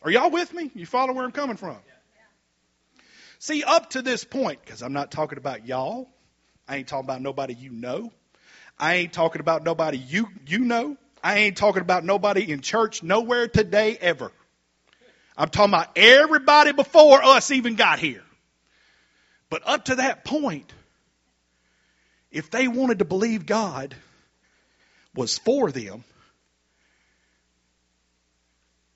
Are 0.02 0.10
y'all 0.10 0.30
with 0.30 0.52
me? 0.52 0.70
You 0.74 0.84
follow 0.84 1.14
where 1.14 1.24
I'm 1.24 1.32
coming 1.32 1.56
from? 1.56 1.78
See, 3.38 3.64
up 3.64 3.90
to 3.90 4.02
this 4.02 4.22
point, 4.24 4.60
because 4.64 4.82
I'm 4.82 4.92
not 4.92 5.10
talking 5.10 5.38
about 5.38 5.66
y'all, 5.66 6.08
I 6.68 6.76
ain't 6.76 6.88
talking 6.88 7.06
about 7.06 7.22
nobody 7.22 7.54
you 7.54 7.70
know. 7.70 8.12
I 8.78 8.94
ain't 8.94 9.12
talking 9.12 9.40
about 9.40 9.64
nobody 9.64 9.98
you 9.98 10.28
you 10.46 10.60
know. 10.60 10.96
I 11.22 11.38
ain't 11.38 11.56
talking 11.56 11.80
about 11.80 12.04
nobody 12.04 12.50
in 12.50 12.60
church 12.60 13.02
nowhere 13.02 13.48
today 13.48 13.96
ever. 13.98 14.30
I'm 15.36 15.48
talking 15.48 15.72
about 15.72 15.96
everybody 15.96 16.72
before 16.72 17.24
us 17.24 17.50
even 17.50 17.76
got 17.76 17.98
here. 17.98 18.22
But 19.48 19.62
up 19.66 19.86
to 19.86 19.96
that 19.96 20.24
point, 20.24 20.70
if 22.34 22.50
they 22.50 22.66
wanted 22.66 22.98
to 22.98 23.04
believe 23.04 23.46
God 23.46 23.94
was 25.14 25.38
for 25.38 25.70
them, 25.70 26.02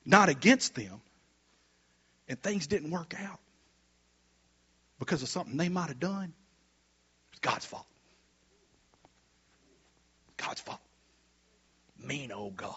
not 0.04 0.28
against 0.28 0.74
them, 0.74 1.00
and 2.28 2.42
things 2.42 2.66
didn't 2.66 2.90
work 2.90 3.14
out 3.16 3.38
because 4.98 5.22
of 5.22 5.28
something 5.28 5.56
they 5.56 5.68
might 5.68 5.86
have 5.86 6.00
done, 6.00 6.34
it's 7.30 7.38
God's 7.38 7.64
fault. 7.64 7.86
God's 10.36 10.60
fault. 10.60 10.80
Mean 11.96 12.32
old 12.32 12.56
God. 12.56 12.74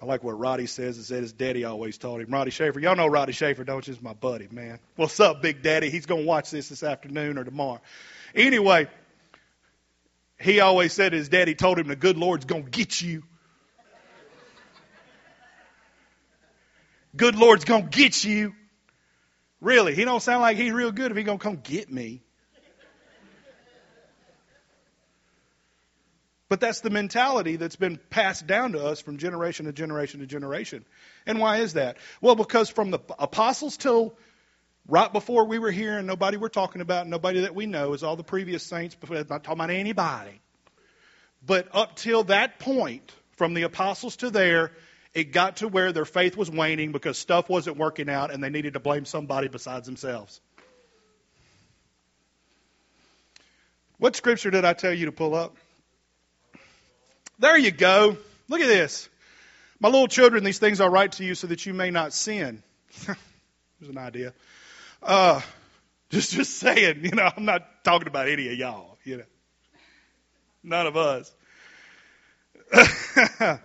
I 0.00 0.06
like 0.06 0.22
what 0.22 0.38
Roddy 0.38 0.66
says. 0.66 0.96
It 0.96 1.04
said 1.04 1.22
his 1.22 1.32
daddy 1.32 1.64
always 1.64 1.98
taught 1.98 2.20
him. 2.20 2.30
Roddy 2.30 2.52
Schaefer. 2.52 2.78
Y'all 2.78 2.94
know 2.94 3.08
Roddy 3.08 3.32
Schaefer, 3.32 3.64
don't 3.64 3.86
you? 3.86 3.94
He's 3.94 4.02
my 4.02 4.12
buddy, 4.12 4.46
man. 4.50 4.78
What's 4.94 5.18
up, 5.18 5.42
Big 5.42 5.62
Daddy? 5.62 5.90
He's 5.90 6.06
going 6.06 6.22
to 6.22 6.26
watch 6.26 6.52
this 6.52 6.68
this 6.68 6.84
afternoon 6.84 7.36
or 7.36 7.42
tomorrow. 7.42 7.80
Anyway, 8.32 8.86
he 10.40 10.60
always 10.60 10.92
said 10.92 11.12
his 11.12 11.28
daddy 11.28 11.56
told 11.56 11.80
him 11.80 11.88
the 11.88 11.96
good 11.96 12.16
Lord's 12.16 12.44
going 12.44 12.64
to 12.64 12.70
get 12.70 13.00
you. 13.00 13.24
Good 17.16 17.34
Lord's 17.34 17.64
going 17.64 17.88
to 17.88 17.98
get 17.98 18.22
you. 18.22 18.54
Really, 19.60 19.96
he 19.96 20.04
don't 20.04 20.22
sound 20.22 20.42
like 20.42 20.56
he's 20.56 20.70
real 20.70 20.92
good 20.92 21.10
if 21.10 21.16
he 21.16 21.24
going 21.24 21.38
to 21.38 21.42
come 21.42 21.56
get 21.56 21.90
me. 21.90 22.22
But 26.48 26.60
that's 26.60 26.80
the 26.80 26.90
mentality 26.90 27.56
that's 27.56 27.76
been 27.76 27.98
passed 28.08 28.46
down 28.46 28.72
to 28.72 28.84
us 28.84 29.00
from 29.02 29.18
generation 29.18 29.66
to 29.66 29.72
generation 29.72 30.20
to 30.20 30.26
generation. 30.26 30.84
And 31.26 31.38
why 31.38 31.58
is 31.58 31.74
that? 31.74 31.98
Well, 32.22 32.36
because 32.36 32.70
from 32.70 32.90
the 32.90 33.00
apostles 33.18 33.76
till 33.76 34.14
right 34.88 35.12
before 35.12 35.44
we 35.44 35.58
were 35.58 35.70
here, 35.70 35.98
and 35.98 36.06
nobody 36.06 36.38
we're 36.38 36.48
talking 36.48 36.80
about, 36.80 37.06
nobody 37.06 37.40
that 37.42 37.54
we 37.54 37.66
know, 37.66 37.92
is 37.92 38.02
all 38.02 38.16
the 38.16 38.24
previous 38.24 38.62
saints, 38.62 38.96
I'm 39.02 39.14
not 39.28 39.44
talking 39.44 39.52
about 39.52 39.70
anybody. 39.70 40.40
But 41.44 41.68
up 41.72 41.96
till 41.96 42.24
that 42.24 42.58
point, 42.58 43.12
from 43.36 43.52
the 43.52 43.62
apostles 43.62 44.16
to 44.16 44.30
there, 44.30 44.72
it 45.14 45.32
got 45.32 45.58
to 45.58 45.68
where 45.68 45.92
their 45.92 46.04
faith 46.04 46.36
was 46.36 46.50
waning 46.50 46.92
because 46.92 47.18
stuff 47.18 47.48
wasn't 47.48 47.76
working 47.76 48.08
out 48.08 48.32
and 48.32 48.42
they 48.42 48.50
needed 48.50 48.72
to 48.72 48.80
blame 48.80 49.04
somebody 49.04 49.48
besides 49.48 49.86
themselves. 49.86 50.40
What 53.98 54.16
scripture 54.16 54.50
did 54.50 54.64
I 54.64 54.72
tell 54.72 54.92
you 54.92 55.06
to 55.06 55.12
pull 55.12 55.34
up? 55.34 55.56
There 57.38 57.56
you 57.56 57.70
go. 57.70 58.16
Look 58.48 58.60
at 58.60 58.66
this. 58.66 59.08
My 59.80 59.88
little 59.88 60.08
children, 60.08 60.42
these 60.42 60.58
things 60.58 60.80
I 60.80 60.88
write 60.88 61.12
to 61.12 61.24
you 61.24 61.34
so 61.34 61.46
that 61.46 61.64
you 61.66 61.72
may 61.72 61.90
not 61.90 62.12
sin. 62.12 62.62
There's 63.06 63.90
an 63.90 63.98
idea. 63.98 64.32
Uh, 65.02 65.40
just, 66.10 66.32
just 66.32 66.56
saying, 66.56 67.04
you 67.04 67.10
know, 67.12 67.30
I'm 67.36 67.44
not 67.44 67.84
talking 67.84 68.08
about 68.08 68.28
any 68.28 68.48
of 68.48 68.58
y'all, 68.58 68.98
you 69.04 69.18
know. 69.18 69.24
None 70.64 70.86
of 70.86 70.96
us. 70.96 71.32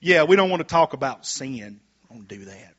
yeah, 0.00 0.24
we 0.24 0.36
don't 0.36 0.50
want 0.50 0.60
to 0.60 0.68
talk 0.68 0.92
about 0.92 1.24
sin. 1.24 1.80
Don't 2.10 2.28
do 2.28 2.44
that. 2.44 2.74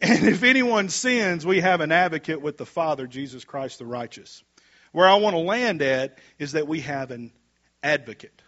And 0.00 0.26
if 0.26 0.42
anyone 0.42 0.88
sins, 0.88 1.46
we 1.46 1.60
have 1.60 1.80
an 1.80 1.92
advocate 1.92 2.40
with 2.40 2.56
the 2.56 2.66
Father, 2.66 3.06
Jesus 3.06 3.44
Christ 3.44 3.78
the 3.78 3.86
righteous. 3.86 4.42
Where 4.92 5.06
I 5.06 5.16
want 5.16 5.34
to 5.34 5.40
land 5.40 5.82
at 5.82 6.18
is 6.38 6.52
that 6.52 6.66
we 6.66 6.80
have 6.80 7.10
an 7.10 7.32
advocate. 7.82 8.42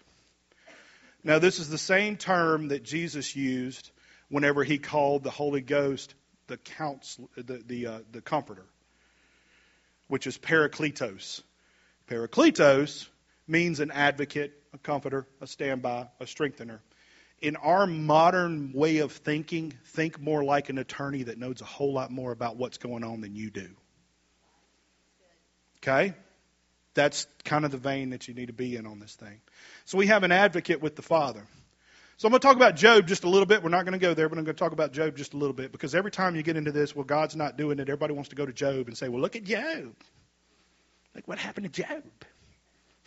Now, 1.24 1.38
this 1.38 1.58
is 1.58 1.68
the 1.68 1.78
same 1.78 2.16
term 2.16 2.68
that 2.68 2.82
Jesus 2.82 3.36
used 3.36 3.90
whenever 4.28 4.64
he 4.64 4.78
called 4.78 5.22
the 5.22 5.30
Holy 5.30 5.60
Ghost 5.60 6.14
the 6.48 6.56
counsel, 6.56 7.30
the 7.36 7.62
the, 7.64 7.86
uh, 7.86 7.98
the 8.10 8.20
comforter, 8.20 8.66
which 10.08 10.26
is 10.26 10.36
parakletos. 10.36 11.42
Parakletos 12.08 13.08
means 13.46 13.80
an 13.80 13.90
advocate, 13.90 14.52
a 14.74 14.78
comforter, 14.78 15.26
a 15.40 15.46
standby, 15.46 16.08
a 16.20 16.26
strengthener. 16.26 16.82
In 17.40 17.56
our 17.56 17.86
modern 17.86 18.72
way 18.72 18.98
of 18.98 19.12
thinking, 19.12 19.72
think 19.86 20.20
more 20.20 20.44
like 20.44 20.68
an 20.68 20.78
attorney 20.78 21.24
that 21.24 21.38
knows 21.38 21.60
a 21.60 21.64
whole 21.64 21.92
lot 21.92 22.10
more 22.10 22.32
about 22.32 22.56
what's 22.56 22.78
going 22.78 23.02
on 23.02 23.20
than 23.20 23.34
you 23.34 23.50
do. 23.50 23.68
Okay? 25.78 26.14
That's 26.94 27.26
kind 27.44 27.64
of 27.64 27.70
the 27.70 27.78
vein 27.78 28.10
that 28.10 28.28
you 28.28 28.34
need 28.34 28.46
to 28.46 28.52
be 28.52 28.76
in 28.76 28.86
on 28.86 28.98
this 28.98 29.14
thing. 29.14 29.40
So 29.84 29.98
we 29.98 30.08
have 30.08 30.24
an 30.24 30.32
advocate 30.32 30.82
with 30.82 30.96
the 30.96 31.02
Father. 31.02 31.42
So 32.18 32.28
I'm 32.28 32.30
going 32.32 32.40
to 32.40 32.46
talk 32.46 32.56
about 32.56 32.76
Job 32.76 33.06
just 33.08 33.24
a 33.24 33.28
little 33.28 33.46
bit. 33.46 33.62
We're 33.62 33.70
not 33.70 33.84
going 33.84 33.98
to 33.98 33.98
go 33.98 34.14
there, 34.14 34.28
but 34.28 34.38
I'm 34.38 34.44
going 34.44 34.54
to 34.54 34.58
talk 34.58 34.72
about 34.72 34.92
Job 34.92 35.16
just 35.16 35.34
a 35.34 35.36
little 35.36 35.54
bit 35.54 35.72
because 35.72 35.94
every 35.94 36.10
time 36.10 36.36
you 36.36 36.42
get 36.42 36.56
into 36.56 36.70
this, 36.70 36.94
well, 36.94 37.04
God's 37.04 37.34
not 37.34 37.56
doing 37.56 37.78
it. 37.78 37.88
Everybody 37.88 38.14
wants 38.14 38.28
to 38.28 38.36
go 38.36 38.46
to 38.46 38.52
Job 38.52 38.86
and 38.86 38.96
say, 38.96 39.08
well, 39.08 39.20
look 39.20 39.34
at 39.34 39.44
Job. 39.44 39.94
Like, 41.14 41.26
what 41.26 41.38
happened 41.38 41.72
to 41.72 41.82
Job? 41.82 42.02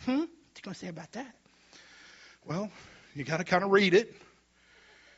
Hmm? 0.04 0.18
What 0.18 0.28
you 0.28 0.62
going 0.62 0.74
to 0.74 0.78
say 0.78 0.88
about 0.88 1.12
that? 1.12 1.34
Well, 2.44 2.70
you 3.14 3.24
got 3.24 3.38
to 3.38 3.44
kind 3.44 3.64
of 3.64 3.70
read 3.70 3.94
it. 3.94 4.14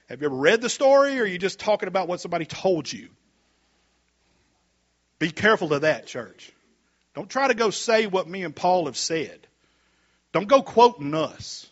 Have 0.08 0.20
you 0.22 0.26
ever 0.26 0.36
read 0.36 0.60
the 0.62 0.70
story, 0.70 1.18
or 1.18 1.24
are 1.24 1.26
you 1.26 1.38
just 1.38 1.58
talking 1.58 1.88
about 1.88 2.08
what 2.08 2.20
somebody 2.20 2.46
told 2.46 2.90
you? 2.90 3.08
Be 5.18 5.30
careful 5.30 5.72
of 5.74 5.82
that, 5.82 6.06
church. 6.06 6.52
Don't 7.18 7.28
try 7.28 7.48
to 7.48 7.54
go 7.54 7.70
say 7.70 8.06
what 8.06 8.28
me 8.28 8.44
and 8.44 8.54
Paul 8.54 8.86
have 8.86 8.96
said. 8.96 9.40
Don't 10.32 10.46
go 10.46 10.62
quoting 10.62 11.12
us 11.14 11.66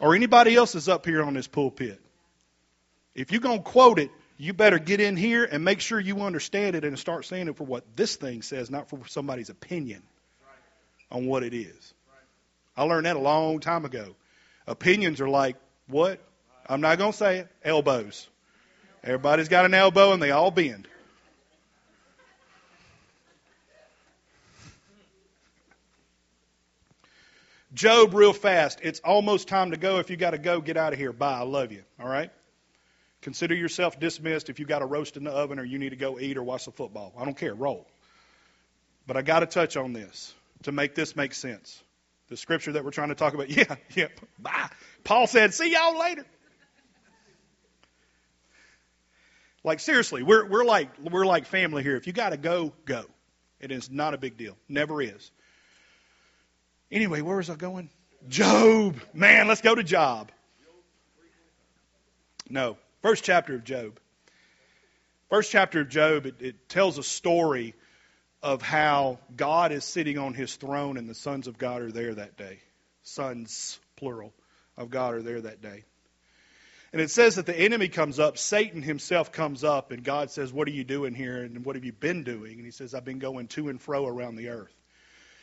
or 0.00 0.16
anybody 0.16 0.56
else 0.56 0.74
is 0.74 0.88
up 0.88 1.06
here 1.06 1.22
on 1.22 1.34
this 1.34 1.46
pulpit. 1.46 2.00
If 3.14 3.30
you're 3.30 3.40
going 3.40 3.58
to 3.58 3.62
quote 3.62 4.00
it, 4.00 4.10
you 4.36 4.52
better 4.52 4.80
get 4.80 5.00
in 5.00 5.16
here 5.16 5.44
and 5.44 5.64
make 5.64 5.78
sure 5.78 6.00
you 6.00 6.22
understand 6.22 6.74
it 6.74 6.84
and 6.84 6.98
start 6.98 7.24
saying 7.24 7.46
it 7.46 7.56
for 7.56 7.62
what 7.62 7.84
this 7.94 8.16
thing 8.16 8.42
says, 8.42 8.68
not 8.68 8.88
for 8.88 8.98
somebody's 9.06 9.48
opinion 9.48 10.02
on 11.12 11.26
what 11.26 11.44
it 11.44 11.54
is. 11.54 11.94
I 12.76 12.82
learned 12.82 13.06
that 13.06 13.14
a 13.14 13.20
long 13.20 13.60
time 13.60 13.84
ago. 13.84 14.16
Opinions 14.66 15.20
are 15.20 15.28
like, 15.28 15.54
what? 15.86 16.18
I'm 16.68 16.80
not 16.80 16.98
going 16.98 17.12
to 17.12 17.16
say 17.16 17.38
it. 17.38 17.48
Elbows. 17.62 18.26
Everybody's 19.04 19.48
got 19.48 19.66
an 19.66 19.74
elbow 19.74 20.12
and 20.12 20.20
they 20.20 20.32
all 20.32 20.50
bend. 20.50 20.88
Job, 27.72 28.14
real 28.14 28.32
fast. 28.32 28.80
It's 28.82 29.00
almost 29.00 29.48
time 29.48 29.70
to 29.70 29.76
go. 29.76 29.98
If 29.98 30.10
you 30.10 30.16
got 30.16 30.30
to 30.30 30.38
go, 30.38 30.60
get 30.60 30.76
out 30.76 30.92
of 30.92 30.98
here. 30.98 31.12
Bye. 31.12 31.38
I 31.38 31.42
love 31.42 31.70
you. 31.70 31.82
All 32.00 32.08
right? 32.08 32.30
Consider 33.22 33.54
yourself 33.54 34.00
dismissed 34.00 34.48
if 34.48 34.58
you 34.58 34.66
got 34.66 34.82
a 34.82 34.86
roast 34.86 35.16
in 35.16 35.24
the 35.24 35.30
oven 35.30 35.58
or 35.58 35.64
you 35.64 35.78
need 35.78 35.90
to 35.90 35.96
go 35.96 36.18
eat 36.18 36.36
or 36.36 36.42
watch 36.42 36.64
the 36.64 36.72
football. 36.72 37.12
I 37.18 37.24
don't 37.24 37.36
care. 37.36 37.54
Roll. 37.54 37.86
But 39.06 39.16
I 39.16 39.22
got 39.22 39.40
to 39.40 39.46
touch 39.46 39.76
on 39.76 39.92
this 39.92 40.34
to 40.64 40.72
make 40.72 40.94
this 40.94 41.14
make 41.14 41.34
sense. 41.34 41.82
The 42.28 42.36
scripture 42.36 42.72
that 42.72 42.84
we're 42.84 42.92
trying 42.92 43.08
to 43.08 43.14
talk 43.14 43.34
about. 43.34 43.48
Yeah, 43.56 43.76
yeah. 43.94 44.08
Bye. 44.38 44.70
Paul 45.04 45.26
said, 45.26 45.52
"See 45.52 45.72
y'all 45.72 45.98
later." 45.98 46.24
Like 49.64 49.80
seriously, 49.80 50.22
we're 50.22 50.46
we're 50.46 50.64
like 50.64 50.90
we're 50.98 51.26
like 51.26 51.46
family 51.46 51.82
here. 51.82 51.96
If 51.96 52.06
you 52.06 52.12
got 52.12 52.30
to 52.30 52.36
go, 52.36 52.72
go. 52.84 53.04
It 53.60 53.72
is 53.72 53.90
not 53.90 54.14
a 54.14 54.18
big 54.18 54.36
deal. 54.36 54.56
Never 54.68 55.02
is. 55.02 55.30
Anyway, 56.90 57.20
where 57.20 57.36
was 57.36 57.50
I 57.50 57.54
going? 57.54 57.90
Job. 58.28 59.00
Man, 59.14 59.48
let's 59.48 59.60
go 59.60 59.74
to 59.74 59.82
Job. 59.82 60.30
No, 62.48 62.76
first 63.02 63.22
chapter 63.22 63.54
of 63.54 63.64
Job. 63.64 63.98
First 65.28 65.52
chapter 65.52 65.82
of 65.82 65.88
Job, 65.88 66.26
it, 66.26 66.34
it 66.40 66.68
tells 66.68 66.98
a 66.98 67.04
story 67.04 67.74
of 68.42 68.62
how 68.62 69.18
God 69.36 69.70
is 69.70 69.84
sitting 69.84 70.18
on 70.18 70.34
his 70.34 70.56
throne 70.56 70.96
and 70.96 71.08
the 71.08 71.14
sons 71.14 71.46
of 71.46 71.58
God 71.58 71.82
are 71.82 71.92
there 71.92 72.14
that 72.14 72.36
day. 72.36 72.58
Sons, 73.04 73.78
plural, 73.96 74.32
of 74.76 74.90
God 74.90 75.14
are 75.14 75.22
there 75.22 75.40
that 75.40 75.62
day. 75.62 75.84
And 76.92 77.00
it 77.00 77.10
says 77.10 77.36
that 77.36 77.46
the 77.46 77.56
enemy 77.56 77.86
comes 77.86 78.18
up, 78.18 78.36
Satan 78.36 78.82
himself 78.82 79.30
comes 79.30 79.62
up, 79.62 79.92
and 79.92 80.02
God 80.02 80.32
says, 80.32 80.52
What 80.52 80.66
are 80.66 80.72
you 80.72 80.82
doing 80.82 81.14
here? 81.14 81.44
And 81.44 81.64
what 81.64 81.76
have 81.76 81.84
you 81.84 81.92
been 81.92 82.24
doing? 82.24 82.54
And 82.54 82.64
he 82.64 82.72
says, 82.72 82.94
I've 82.94 83.04
been 83.04 83.20
going 83.20 83.46
to 83.48 83.68
and 83.68 83.80
fro 83.80 84.06
around 84.06 84.34
the 84.34 84.48
earth. 84.48 84.74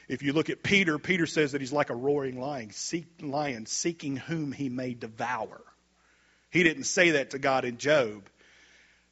If 0.08 0.24
you 0.24 0.34
look 0.34 0.50
at 0.50 0.64
Peter, 0.64 0.98
Peter 0.98 1.26
says 1.26 1.52
that 1.52 1.62
he's 1.62 1.74
like 1.74 1.90
a 1.90 1.96
roaring 1.96 2.40
lion, 2.40 2.72
seek, 2.72 3.08
lion 3.22 3.66
seeking 3.66 4.16
whom 4.16 4.52
he 4.52 4.70
may 4.70 4.94
devour. 4.94 5.62
He 6.50 6.64
didn't 6.64 6.86
say 6.86 7.12
that 7.12 7.32
to 7.32 7.40
God 7.40 7.66
in 7.66 7.78
Job. 7.78 8.30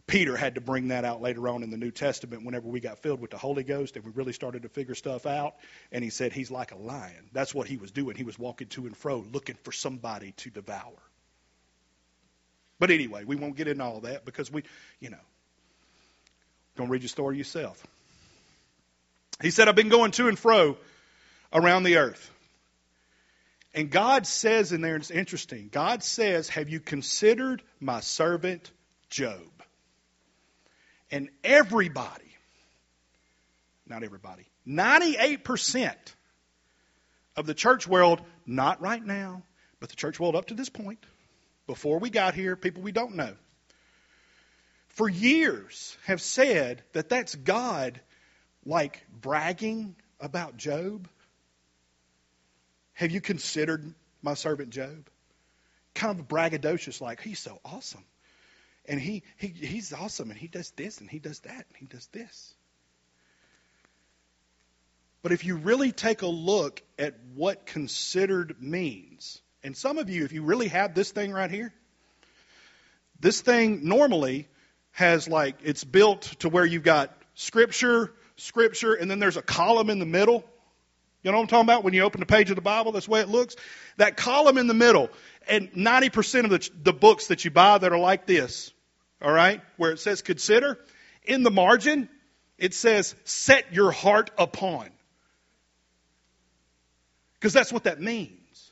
Peter 0.08 0.38
had 0.38 0.56
to 0.56 0.62
bring 0.62 0.90
that 0.90 1.04
out 1.04 1.22
later 1.22 1.48
on 1.50 1.64
in 1.64 1.72
the 1.72 1.78
New 1.78 1.90
Testament 1.90 2.46
whenever 2.46 2.68
we 2.68 2.80
got 2.80 3.00
filled 3.00 3.20
with 3.20 3.32
the 3.32 3.38
Holy 3.38 3.64
Ghost 3.64 3.96
and 3.96 4.06
we 4.06 4.12
really 4.12 4.34
started 4.34 4.62
to 4.62 4.70
figure 4.70 4.94
stuff 4.94 5.26
out. 5.26 5.56
And 5.92 6.04
he 6.04 6.12
said 6.12 6.32
he's 6.32 6.52
like 6.52 6.72
a 6.72 6.78
lion. 6.78 7.30
That's 7.34 7.56
what 7.56 7.68
he 7.68 7.78
was 7.78 7.92
doing. 7.92 8.16
He 8.16 8.24
was 8.24 8.38
walking 8.38 8.68
to 8.70 8.86
and 8.86 8.96
fro 8.96 9.26
looking 9.34 9.58
for 9.64 9.72
somebody 9.72 10.34
to 10.38 10.50
devour. 10.52 10.94
But 12.78 12.92
anyway, 12.92 13.24
we 13.24 13.36
won't 13.36 13.56
get 13.56 13.68
into 13.68 13.84
all 13.84 14.02
that 14.02 14.26
because 14.26 14.52
we, 14.52 14.64
you 15.00 15.10
know, 15.10 15.18
don't 16.76 16.90
read 16.90 17.02
your 17.02 17.10
story 17.10 17.38
yourself. 17.38 17.86
He 19.42 19.52
said, 19.52 19.68
I've 19.68 19.76
been 19.76 19.90
going 19.90 20.12
to 20.12 20.28
and 20.28 20.40
fro 20.40 20.78
around 21.52 21.84
the 21.84 21.98
earth. 21.98 22.32
And 23.74 23.92
God 23.92 24.26
says 24.26 24.72
in 24.72 24.80
there, 24.80 24.96
it's 24.96 25.12
interesting, 25.12 25.70
God 25.70 26.02
says, 26.02 26.48
Have 26.50 26.70
you 26.70 26.80
considered 26.80 27.62
my 27.80 28.00
servant 28.00 28.72
Job? 29.10 29.42
And 31.12 31.30
everybody, 31.44 32.34
not 33.86 34.04
everybody, 34.04 34.46
98% 34.66 35.94
of 37.36 37.46
the 37.46 37.54
church 37.54 37.86
world, 37.86 38.22
not 38.46 38.82
right 38.82 39.06
now, 39.06 39.44
but 39.80 39.90
the 39.90 39.96
church 39.96 40.20
world 40.20 40.36
up 40.36 40.48
to 40.48 40.54
this 40.54 40.70
point, 40.70 41.06
before 41.68 42.00
we 42.00 42.10
got 42.10 42.34
here, 42.34 42.56
people 42.56 42.82
we 42.82 42.94
don't 42.94 43.16
know, 43.16 43.36
for 44.88 45.10
years 45.10 45.98
have 46.06 46.22
said 46.22 46.82
that 46.94 47.10
that's 47.10 47.36
God 47.36 48.00
like 48.66 49.06
bragging 49.22 49.96
about 50.20 50.58
Job? 50.58 51.08
Have 52.94 53.12
you 53.12 53.22
considered 53.22 53.94
my 54.22 54.34
servant 54.34 54.72
Job? 54.72 55.10
Kind 55.94 56.20
of 56.20 56.28
braggadocious, 56.28 57.02
like 57.02 57.22
he's 57.22 57.40
so 57.40 57.60
awesome. 57.64 58.04
And 58.88 59.00
he, 59.00 59.24
he 59.38 59.48
he's 59.48 59.94
awesome 59.94 60.30
and 60.30 60.40
he 60.40 60.48
does 60.48 60.72
this 60.72 61.00
and 61.00 61.10
he 61.10 61.20
does 61.20 61.40
that 61.42 61.66
and 61.68 61.78
he 61.78 61.86
does 61.86 62.08
this. 62.08 62.54
But 65.26 65.32
if 65.32 65.44
you 65.44 65.56
really 65.56 65.92
take 65.92 66.22
a 66.22 66.28
look 66.28 66.84
at 67.00 67.16
what 67.34 67.66
considered 67.66 68.62
means, 68.62 69.42
and 69.64 69.76
some 69.76 69.98
of 69.98 70.08
you, 70.08 70.24
if 70.24 70.34
you 70.34 70.44
really 70.44 70.68
have 70.68 70.94
this 70.94 71.12
thing 71.12 71.32
right 71.32 71.50
here, 71.50 71.74
this 73.20 73.42
thing 73.42 73.88
normally 73.88 74.48
has 74.92 75.28
like, 75.28 75.56
it's 75.64 75.84
built 75.84 76.22
to 76.40 76.50
where 76.50 76.64
you've 76.64 76.84
got 76.84 77.12
scripture, 77.34 78.14
scripture, 78.38 78.94
and 78.94 79.10
then 79.10 79.20
there's 79.20 79.38
a 79.38 79.42
column 79.42 79.90
in 79.90 80.00
the 80.00 80.06
middle. 80.06 80.44
You 81.24 81.32
know 81.32 81.38
what 81.38 81.44
I'm 81.44 81.48
talking 81.48 81.66
about? 81.66 81.84
When 81.84 81.94
you 81.94 82.04
open 82.04 82.20
the 82.20 82.26
page 82.26 82.50
of 82.50 82.56
the 82.56 82.62
Bible, 82.62 82.92
that's 82.92 83.06
the 83.06 83.12
way 83.12 83.22
it 83.22 83.30
looks. 83.30 83.56
That 83.98 84.18
column 84.18 84.58
in 84.58 84.68
the 84.68 84.74
middle, 84.74 85.10
and 85.48 85.72
90% 85.74 86.44
of 86.44 86.50
the, 86.52 86.70
the 86.84 86.94
books 86.94 87.28
that 87.28 87.46
you 87.46 87.52
buy 87.52 87.78
that 87.78 87.92
are 87.92 87.98
like 87.98 88.26
this, 88.26 88.72
all 89.22 89.32
right, 89.32 89.62
where 89.78 89.92
it 89.92 90.00
says 90.00 90.22
consider, 90.22 90.78
in 91.24 91.44
the 91.44 91.52
margin, 91.52 92.10
it 92.58 92.74
says 92.74 93.16
set 93.24 93.74
your 93.74 93.92
heart 93.92 94.32
upon. 94.38 94.90
Because 97.34 97.54
that's 97.54 97.74
what 97.74 97.84
that 97.84 98.00
means. 98.00 98.72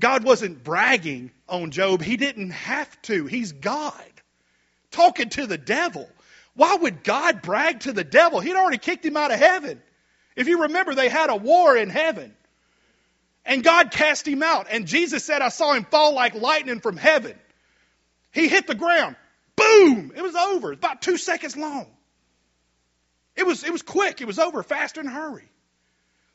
God 0.00 0.24
wasn't 0.24 0.62
bragging 0.62 1.30
on 1.48 1.70
Job. 1.70 2.02
He 2.02 2.16
didn't 2.16 2.50
have 2.50 3.00
to. 3.02 3.26
He's 3.26 3.52
God. 3.52 3.94
Talking 4.90 5.30
to 5.30 5.46
the 5.46 5.58
devil. 5.58 6.08
Why 6.56 6.74
would 6.74 7.04
God 7.04 7.42
brag 7.42 7.80
to 7.80 7.92
the 7.92 8.02
devil? 8.02 8.40
He'd 8.40 8.56
already 8.56 8.78
kicked 8.78 9.04
him 9.04 9.16
out 9.16 9.30
of 9.30 9.38
heaven. 9.38 9.80
If 10.34 10.48
you 10.48 10.62
remember, 10.62 10.94
they 10.94 11.08
had 11.08 11.30
a 11.30 11.36
war 11.36 11.76
in 11.76 11.90
heaven. 11.90 12.34
And 13.44 13.62
God 13.62 13.90
cast 13.90 14.26
him 14.26 14.42
out. 14.42 14.66
And 14.70 14.86
Jesus 14.86 15.22
said, 15.22 15.42
I 15.42 15.50
saw 15.50 15.74
him 15.74 15.84
fall 15.84 16.14
like 16.14 16.34
lightning 16.34 16.80
from 16.80 16.96
heaven. 16.96 17.38
He 18.32 18.48
hit 18.48 18.66
the 18.66 18.74
ground. 18.74 19.16
Boom! 19.54 20.12
It 20.16 20.22
was 20.22 20.34
over. 20.34 20.72
About 20.72 21.00
two 21.00 21.16
seconds 21.16 21.56
long. 21.56 21.86
It 23.36 23.46
was, 23.46 23.62
it 23.62 23.70
was 23.70 23.82
quick. 23.82 24.20
It 24.20 24.26
was 24.26 24.38
over 24.38 24.62
faster 24.62 25.02
a 25.02 25.08
hurry. 25.08 25.48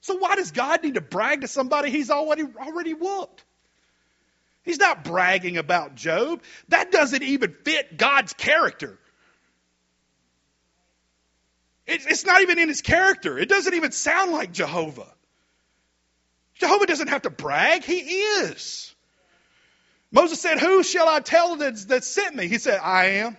So 0.01 0.17
why 0.17 0.35
does 0.35 0.51
God 0.51 0.83
need 0.83 0.95
to 0.95 1.01
brag 1.01 1.41
to 1.41 1.47
somebody 1.47 1.89
he's 1.91 2.09
already, 2.09 2.43
already 2.43 2.93
whooped? 2.93 3.43
He's 4.63 4.79
not 4.79 5.03
bragging 5.03 5.57
about 5.57 5.95
Job. 5.95 6.41
That 6.69 6.91
doesn't 6.91 7.23
even 7.23 7.55
fit 7.63 7.97
God's 7.97 8.33
character. 8.33 8.99
It's 11.87 12.25
not 12.25 12.41
even 12.41 12.59
in 12.59 12.67
his 12.69 12.81
character. 12.81 13.37
It 13.37 13.49
doesn't 13.49 13.73
even 13.73 13.91
sound 13.91 14.31
like 14.31 14.51
Jehovah. 14.51 15.11
Jehovah 16.55 16.85
doesn't 16.85 17.07
have 17.07 17.23
to 17.23 17.29
brag. 17.29 17.83
He 17.83 17.99
is. 17.99 18.93
Moses 20.11 20.39
said, 20.39 20.59
Who 20.59 20.83
shall 20.83 21.07
I 21.07 21.19
tell 21.19 21.55
that, 21.57 21.75
that 21.87 22.03
sent 22.03 22.35
me? 22.35 22.47
He 22.47 22.59
said, 22.59 22.79
I 22.81 23.05
am. 23.05 23.37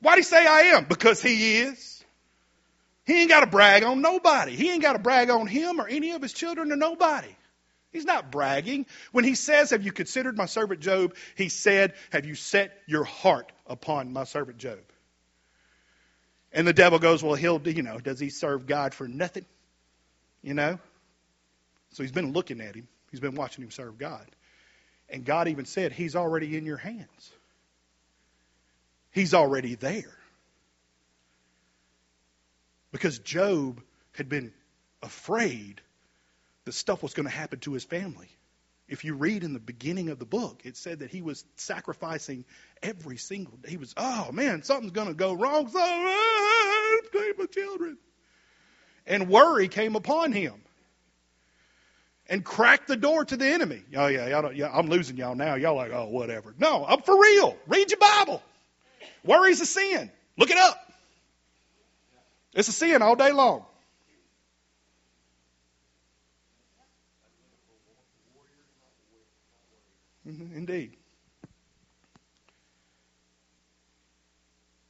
Why 0.00 0.16
did 0.16 0.24
he 0.24 0.24
say 0.24 0.46
I 0.46 0.60
am? 0.76 0.84
Because 0.84 1.22
he 1.22 1.58
is. 1.58 2.04
He 3.06 3.20
ain't 3.20 3.30
got 3.30 3.40
to 3.40 3.46
brag 3.46 3.84
on 3.84 4.00
nobody. 4.02 4.56
He 4.56 4.70
ain't 4.70 4.82
got 4.82 4.94
to 4.94 4.98
brag 4.98 5.30
on 5.30 5.46
him 5.46 5.80
or 5.80 5.86
any 5.86 6.10
of 6.10 6.22
his 6.22 6.32
children 6.32 6.72
or 6.72 6.76
nobody. 6.76 7.34
He's 7.92 8.04
not 8.04 8.32
bragging. 8.32 8.86
When 9.12 9.24
he 9.24 9.36
says, 9.36 9.70
Have 9.70 9.84
you 9.84 9.92
considered 9.92 10.36
my 10.36 10.46
servant 10.46 10.80
Job? 10.80 11.14
He 11.36 11.48
said, 11.48 11.94
Have 12.10 12.26
you 12.26 12.34
set 12.34 12.76
your 12.86 13.04
heart 13.04 13.52
upon 13.66 14.12
my 14.12 14.24
servant 14.24 14.58
Job? 14.58 14.80
And 16.56 16.66
the 16.66 16.72
devil 16.72 16.98
goes, 16.98 17.22
Well, 17.22 17.34
he'll, 17.34 17.60
you 17.68 17.82
know, 17.82 17.98
does 17.98 18.18
he 18.18 18.30
serve 18.30 18.66
God 18.66 18.94
for 18.94 19.06
nothing? 19.06 19.44
You 20.42 20.54
know? 20.54 20.80
So 21.90 22.02
he's 22.02 22.12
been 22.12 22.32
looking 22.32 22.60
at 22.62 22.74
him, 22.74 22.88
he's 23.10 23.20
been 23.20 23.34
watching 23.34 23.62
him 23.62 23.70
serve 23.70 23.98
God. 23.98 24.26
And 25.08 25.24
God 25.24 25.48
even 25.48 25.66
said, 25.66 25.92
He's 25.92 26.16
already 26.16 26.56
in 26.56 26.64
your 26.64 26.78
hands, 26.78 27.32
He's 29.12 29.34
already 29.34 29.76
there. 29.76 30.16
Because 32.90 33.18
Job 33.18 33.82
had 34.12 34.30
been 34.30 34.52
afraid 35.02 35.82
that 36.64 36.72
stuff 36.72 37.02
was 37.02 37.12
going 37.12 37.28
to 37.28 37.34
happen 37.34 37.58
to 37.60 37.74
his 37.74 37.84
family. 37.84 38.28
If 38.88 39.04
you 39.04 39.14
read 39.14 39.42
in 39.42 39.52
the 39.52 39.58
beginning 39.58 40.10
of 40.10 40.18
the 40.18 40.24
book, 40.24 40.62
it 40.64 40.76
said 40.76 41.00
that 41.00 41.10
he 41.10 41.20
was 41.20 41.44
sacrificing 41.56 42.44
every 42.82 43.16
single 43.16 43.56
day. 43.56 43.70
He 43.70 43.76
was, 43.76 43.92
oh 43.96 44.30
man, 44.32 44.62
something's 44.62 44.92
going 44.92 45.08
to 45.08 45.14
go 45.14 45.32
wrong. 45.32 45.68
So, 45.68 45.80
ah, 45.80 47.00
my 47.38 47.46
children. 47.46 47.98
And 49.06 49.28
worry 49.28 49.68
came 49.68 49.96
upon 49.96 50.32
him 50.32 50.54
and 52.28 52.44
cracked 52.44 52.88
the 52.88 52.96
door 52.96 53.24
to 53.24 53.36
the 53.36 53.46
enemy. 53.46 53.82
Oh 53.96 54.06
yeah, 54.06 54.28
y'all 54.28 54.52
yeah, 54.52 54.70
I'm 54.72 54.88
losing 54.88 55.16
y'all 55.16 55.34
now. 55.34 55.54
Y'all 55.54 55.76
like, 55.76 55.92
oh 55.92 56.08
whatever. 56.08 56.54
No, 56.58 56.84
I'm 56.84 57.02
for 57.02 57.20
real. 57.20 57.56
Read 57.66 57.90
your 57.90 58.00
Bible. 58.00 58.42
Worry's 59.24 59.60
a 59.60 59.66
sin. 59.66 60.10
Look 60.36 60.50
it 60.50 60.58
up. 60.58 60.80
It's 62.54 62.68
a 62.68 62.72
sin 62.72 63.02
all 63.02 63.16
day 63.16 63.32
long. 63.32 63.64
Indeed. 70.68 70.96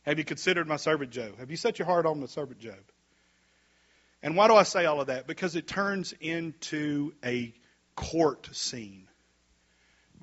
Have 0.02 0.18
you 0.18 0.24
considered 0.24 0.66
my 0.66 0.76
servant 0.76 1.10
Job? 1.10 1.38
Have 1.38 1.50
you 1.50 1.56
set 1.56 1.78
your 1.78 1.86
heart 1.86 2.06
on 2.06 2.20
the 2.20 2.28
servant 2.28 2.60
Job? 2.60 2.80
And 4.22 4.36
why 4.36 4.48
do 4.48 4.54
I 4.54 4.62
say 4.62 4.86
all 4.86 5.00
of 5.00 5.08
that? 5.08 5.26
Because 5.26 5.56
it 5.56 5.66
turns 5.66 6.14
into 6.20 7.12
a 7.24 7.52
court 7.94 8.48
scene. 8.52 9.08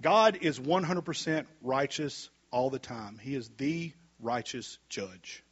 God 0.01 0.39
is 0.41 0.59
100% 0.59 1.45
righteous 1.61 2.29
all 2.49 2.69
the 2.69 2.79
time. 2.79 3.19
He 3.21 3.35
is 3.35 3.49
the 3.57 3.93
righteous 4.19 4.79
judge. 4.89 5.43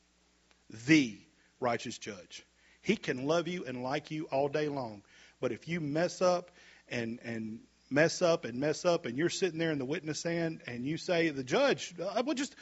The 0.88 1.20
righteous 1.60 1.98
judge. 1.98 2.46
He 2.82 2.96
can 2.96 3.28
love 3.28 3.48
you 3.48 3.66
and 3.66 3.84
like 3.84 4.10
you 4.10 4.26
all 4.32 4.48
day 4.48 4.68
long. 4.68 5.04
But 5.40 5.52
if 5.52 5.68
you 5.68 5.80
mess 5.80 6.22
up 6.22 6.52
and, 6.90 7.20
and 7.24 7.60
mess 7.92 8.22
up 8.22 8.46
and 8.46 8.60
mess 8.60 8.86
up, 8.86 9.06
and 9.06 9.18
you're 9.18 9.30
sitting 9.30 9.60
there 9.60 9.72
in 9.72 9.78
the 9.78 9.86
witness 9.86 10.20
stand, 10.20 10.62
and 10.68 10.86
you 10.86 10.98
say, 10.98 11.30
the 11.30 11.44
judge, 11.44 11.94
uh, 12.00 12.24
will 12.26 12.34
just, 12.34 12.56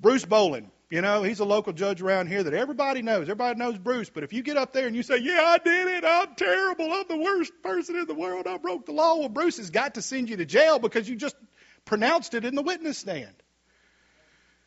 Bruce 0.00 0.24
Bolin, 0.24 0.70
you 0.90 1.00
know, 1.00 1.22
he's 1.22 1.40
a 1.40 1.44
local 1.44 1.72
judge 1.72 2.02
around 2.02 2.28
here 2.28 2.42
that 2.42 2.54
everybody 2.54 3.02
knows. 3.02 3.22
Everybody 3.22 3.58
knows 3.58 3.78
Bruce. 3.78 4.10
But 4.10 4.22
if 4.22 4.32
you 4.32 4.42
get 4.42 4.56
up 4.56 4.72
there 4.72 4.86
and 4.86 4.94
you 4.94 5.02
say, 5.02 5.18
yeah, 5.18 5.40
I 5.42 5.58
did 5.58 5.88
it, 5.88 6.04
I'm 6.04 6.34
terrible, 6.36 6.92
I'm 6.92 7.06
the 7.08 7.16
worst 7.16 7.52
person 7.62 7.96
in 7.96 8.06
the 8.06 8.14
world, 8.14 8.46
I 8.46 8.58
broke 8.58 8.86
the 8.86 8.92
law, 8.92 9.16
well, 9.16 9.28
Bruce 9.28 9.56
has 9.56 9.70
got 9.70 9.94
to 9.94 10.02
send 10.02 10.28
you 10.28 10.36
to 10.36 10.44
jail 10.44 10.78
because 10.78 11.08
you 11.08 11.16
just 11.16 11.36
pronounced 11.84 12.34
it 12.34 12.44
in 12.44 12.54
the 12.54 12.62
witness 12.62 12.98
stand. 12.98 13.34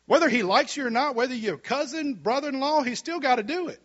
Whether 0.06 0.28
he 0.28 0.42
likes 0.42 0.76
you 0.76 0.86
or 0.86 0.90
not, 0.90 1.14
whether 1.14 1.34
you're 1.34 1.58
cousin, 1.58 2.14
brother 2.14 2.48
in 2.48 2.60
law, 2.60 2.82
he's 2.82 2.98
still 2.98 3.20
got 3.20 3.36
to 3.36 3.42
do 3.42 3.68
it. 3.68 3.80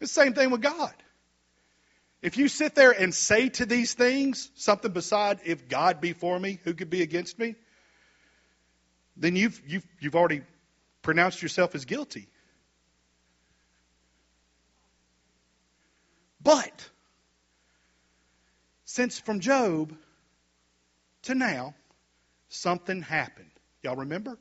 It's 0.00 0.14
the 0.14 0.22
same 0.22 0.32
thing 0.34 0.50
with 0.50 0.62
God. 0.62 0.94
If 2.24 2.38
you 2.38 2.48
sit 2.48 2.74
there 2.74 2.90
and 2.90 3.14
say 3.14 3.50
to 3.50 3.66
these 3.66 3.92
things 3.92 4.50
something 4.54 4.90
beside, 4.90 5.40
if 5.44 5.68
God 5.68 6.00
be 6.00 6.14
for 6.14 6.40
me, 6.40 6.58
who 6.64 6.72
could 6.72 6.88
be 6.88 7.02
against 7.02 7.38
me? 7.38 7.54
Then 9.14 9.36
you've, 9.36 9.60
you've, 9.66 9.86
you've 10.00 10.16
already 10.16 10.40
pronounced 11.02 11.42
yourself 11.42 11.74
as 11.74 11.84
guilty. 11.84 12.28
But, 16.40 16.88
since 18.86 19.18
from 19.18 19.40
Job 19.40 19.94
to 21.24 21.34
now, 21.34 21.74
something 22.48 23.02
happened. 23.02 23.50
Y'all 23.82 23.96
remember? 23.96 24.38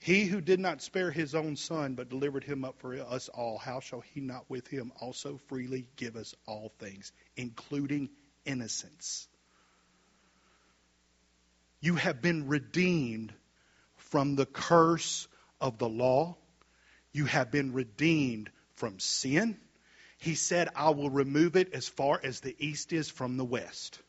He 0.00 0.26
who 0.26 0.40
did 0.40 0.60
not 0.60 0.80
spare 0.80 1.10
his 1.10 1.34
own 1.34 1.56
son, 1.56 1.94
but 1.94 2.08
delivered 2.08 2.44
him 2.44 2.64
up 2.64 2.78
for 2.78 2.94
us 2.94 3.28
all, 3.28 3.58
how 3.58 3.80
shall 3.80 4.00
he 4.00 4.20
not 4.20 4.48
with 4.48 4.68
him 4.68 4.92
also 5.00 5.38
freely 5.48 5.86
give 5.96 6.16
us 6.16 6.34
all 6.46 6.72
things, 6.78 7.12
including 7.36 8.08
innocence? 8.44 9.28
You 11.80 11.96
have 11.96 12.22
been 12.22 12.48
redeemed 12.48 13.32
from 13.96 14.36
the 14.36 14.46
curse 14.46 15.28
of 15.60 15.78
the 15.78 15.88
law. 15.88 16.36
You 17.12 17.24
have 17.26 17.50
been 17.50 17.72
redeemed 17.72 18.50
from 18.74 18.98
sin. 19.00 19.58
He 20.18 20.34
said, 20.34 20.68
I 20.74 20.90
will 20.90 21.10
remove 21.10 21.56
it 21.56 21.72
as 21.74 21.88
far 21.88 22.20
as 22.22 22.40
the 22.40 22.56
east 22.58 22.92
is 22.92 23.08
from 23.08 23.36
the 23.36 23.44
west. 23.44 24.00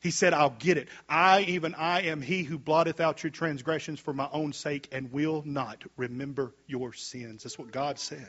He 0.00 0.10
said, 0.10 0.34
I'll 0.34 0.50
get 0.50 0.76
it. 0.76 0.88
I, 1.08 1.42
even 1.42 1.74
I, 1.74 2.02
am 2.02 2.20
he 2.20 2.42
who 2.42 2.58
blotteth 2.58 3.00
out 3.00 3.22
your 3.22 3.30
transgressions 3.30 3.98
for 3.98 4.12
my 4.12 4.28
own 4.30 4.52
sake 4.52 4.88
and 4.92 5.10
will 5.10 5.42
not 5.44 5.82
remember 5.96 6.54
your 6.66 6.92
sins. 6.92 7.42
That's 7.42 7.58
what 7.58 7.72
God 7.72 7.98
said. 7.98 8.28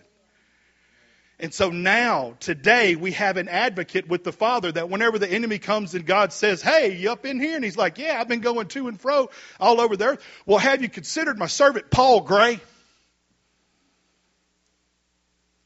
And 1.39 1.53
so 1.53 1.69
now, 1.69 2.35
today, 2.39 2.95
we 2.95 3.11
have 3.11 3.37
an 3.37 3.47
advocate 3.47 4.07
with 4.07 4.23
the 4.23 4.31
Father 4.31 4.71
that 4.71 4.89
whenever 4.89 5.19
the 5.19 5.31
enemy 5.31 5.59
comes 5.59 5.93
and 5.93 6.03
God 6.03 6.33
says, 6.33 6.63
Hey, 6.63 6.95
you 6.95 7.11
up 7.11 7.27
in 7.27 7.39
here? 7.39 7.55
And 7.55 7.63
he's 7.63 7.77
like, 7.77 7.99
Yeah, 7.99 8.19
I've 8.19 8.27
been 8.27 8.39
going 8.39 8.67
to 8.69 8.87
and 8.87 8.99
fro 8.99 9.29
all 9.59 9.79
over 9.79 9.95
there. 9.95 10.17
Well, 10.47 10.57
have 10.57 10.81
you 10.81 10.89
considered 10.89 11.37
my 11.37 11.45
servant 11.45 11.91
Paul 11.91 12.21
Gray? 12.21 12.59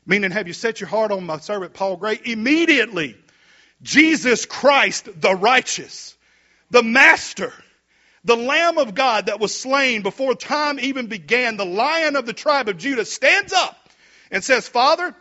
Meaning, 0.06 0.32
have 0.32 0.48
you 0.48 0.54
set 0.54 0.82
your 0.82 0.90
heart 0.90 1.12
on 1.12 1.26
my 1.26 1.38
servant 1.38 1.74
Paul 1.74 1.96
Gray? 1.96 2.20
Immediately, 2.26 3.16
Jesus 3.82 4.46
Christ, 4.46 5.10
the 5.20 5.34
righteous, 5.34 6.16
the 6.70 6.84
Master, 6.84 7.54
the 8.24 8.36
Lamb 8.36 8.78
of 8.78 8.94
God 8.94 9.26
that 9.26 9.40
was 9.40 9.58
slain 9.58 10.04
before 10.04 10.36
time 10.36 10.80
even 10.80 11.08
began, 11.08 11.58
the 11.58 11.66
Lion 11.66 12.16
of 12.16 12.26
the 12.26 12.34
tribe 12.34 12.70
of 12.70 12.78
Judah, 12.78 13.06
stands 13.06 13.54
up 13.54 13.78
and 14.30 14.44
says, 14.44 14.68
Father, 14.68 15.16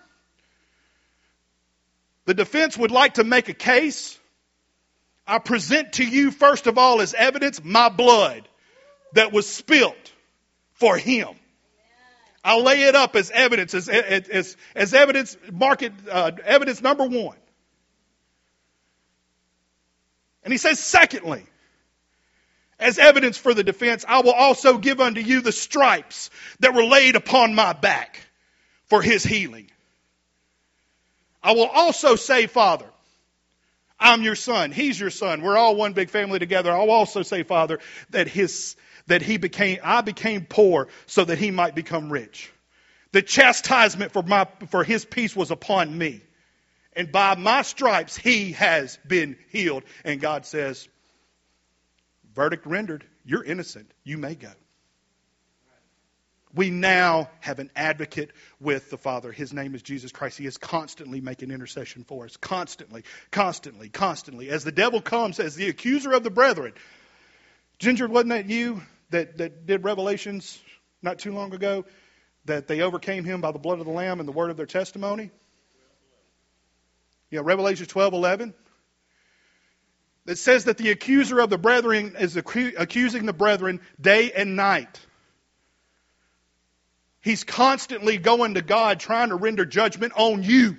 the 2.27 2.35
defense 2.35 2.77
would 2.77 2.91
like 2.91 3.15
to 3.15 3.25
make 3.25 3.49
a 3.49 3.55
case. 3.55 4.19
I 5.27 5.39
present 5.39 5.95
to 5.95 6.05
you, 6.05 6.31
first 6.31 6.67
of 6.67 6.77
all, 6.77 7.01
as 7.01 7.15
evidence, 7.15 7.63
my 7.65 7.89
blood 7.89 8.47
that 9.15 9.33
was 9.33 9.49
spilt 9.49 10.13
for 10.75 10.97
him. 10.97 11.29
I'll 12.45 12.63
lay 12.63 12.85
it 12.85 12.95
up 12.95 13.17
as 13.17 13.31
evidence, 13.31 13.75
as, 13.75 13.89
as, 13.89 14.57
as 14.75 14.95
evidence, 14.95 15.37
market, 15.53 15.93
uh, 16.11 16.33
evidence 16.45 16.81
number 16.81 17.05
one. 17.05 17.37
And 20.43 20.53
he 20.53 20.59
says, 20.59 20.79
secondly, 20.79 21.45
as 22.79 22.99
evidence 22.99 23.37
for 23.37 23.53
the 23.53 23.63
defense, 23.63 24.05
I 24.09 24.23
will 24.23 24.33
also 24.33 24.79
give 24.79 25.01
unto 25.01 25.21
you 25.21 25.43
the 25.43 25.53
stripes 25.53 26.31
that 26.61 26.75
were 26.75 26.85
laid 26.85 27.15
upon 27.15 27.55
my 27.55 27.75
back 27.75 28.21
for 28.87 29.03
his 29.03 29.23
healing. 29.23 29.71
I 31.43 31.53
will 31.53 31.67
also 31.67 32.17
say, 32.17 32.47
Father, 32.47 32.87
I'm 33.99 34.23
your 34.23 34.35
son. 34.35 34.73
He's 34.73 34.99
your 34.99 35.11
son. 35.11 35.43
We're 35.43 35.59
all 35.59 35.77
one 35.77 35.93
big 35.93 36.09
family 36.09 36.39
together. 36.39 36.73
I'll 36.73 36.91
also 36.91 37.23
say, 37.23 37.43
Father, 37.43 37.79
that 38.11 38.29
his, 38.29 38.77
that 39.07 39.21
he 39.21 39.37
became, 39.37 39.79
I 39.83 40.01
became 40.01 40.47
poor 40.47 40.89
so 41.07 41.25
that 41.25 41.39
he 41.39 41.51
might 41.51 41.75
become 41.75 42.11
rich. 42.11 42.51
The 43.13 43.21
chastisement 43.21 44.13
for 44.13 44.23
my, 44.23 44.47
for 44.71 44.85
his 44.85 45.05
peace 45.05 45.37
was 45.37 45.51
upon 45.51 45.97
me. 45.97 46.23
And 47.01 47.11
by 47.11 47.35
my 47.35 47.63
stripes, 47.63 48.15
he 48.15 48.53
has 48.53 48.99
been 49.09 49.39
healed. 49.49 49.85
And 50.05 50.21
God 50.21 50.45
says, 50.45 50.87
verdict 52.35 52.67
rendered. 52.67 53.07
You're 53.25 53.43
innocent. 53.43 53.91
You 54.05 54.19
may 54.19 54.35
go. 54.35 54.51
We 56.55 56.69
now 56.69 57.31
have 57.41 57.59
an 57.59 57.71
advocate 57.75 58.33
with 58.61 58.91
the 58.91 58.99
Father. 58.99 59.33
His 59.33 59.51
name 59.51 59.75
is 59.75 59.81
Jesus 59.81 60.13
Christ. 60.13 60.37
He 60.37 60.45
is 60.45 60.59
constantly 60.59 61.23
making 61.23 61.53
intercession 61.53 62.05
for 62.05 62.27
us. 62.27 62.37
Constantly, 62.37 63.05
constantly, 63.31 63.89
constantly. 63.89 64.51
As 64.51 64.63
the 64.63 64.71
devil 64.71 65.01
comes 65.01 65.41
as 65.41 65.55
the 65.55 65.71
accuser 65.71 66.13
of 66.13 66.23
the 66.23 66.29
brethren. 66.29 66.75
Ginger, 67.79 68.09
wasn't 68.09 68.29
that 68.29 68.51
you 68.51 68.83
that, 69.09 69.39
that 69.39 69.65
did 69.65 69.85
Revelations 69.85 70.61
not 71.01 71.19
too 71.19 71.33
long 71.33 71.55
ago? 71.55 71.87
That 72.45 72.69
they 72.69 72.83
overcame 72.83 73.25
him 73.25 73.41
by 73.41 73.53
the 73.53 73.59
blood 73.59 73.79
of 73.79 73.87
the 73.87 73.93
Lamb 73.93 74.21
and 74.21 74.29
the 74.29 74.33
word 74.33 74.51
of 74.51 74.59
their 74.59 74.67
testimony? 74.67 75.31
Yeah, 77.31 77.41
Revelation 77.45 77.87
12 77.87 78.15
11. 78.15 78.55
That 80.27 80.37
says 80.37 80.65
that 80.65 80.77
the 80.77 80.91
accuser 80.91 81.41
of 81.41 81.51
the 81.51 81.59
brethren 81.59 82.15
is 82.19 82.37
accusing 82.37 83.27
the 83.27 83.33
brethren 83.33 83.81
day 84.01 84.33
and 84.33 84.55
night. 84.55 85.01
He's 87.23 87.45
constantly 87.45 88.19
going 88.19 88.55
to 88.55 88.63
God 88.63 89.01
trying 89.01 89.29
to 89.31 89.35
render 89.35 89.65
judgment 89.65 90.13
on 90.17 90.43
you. 90.43 90.77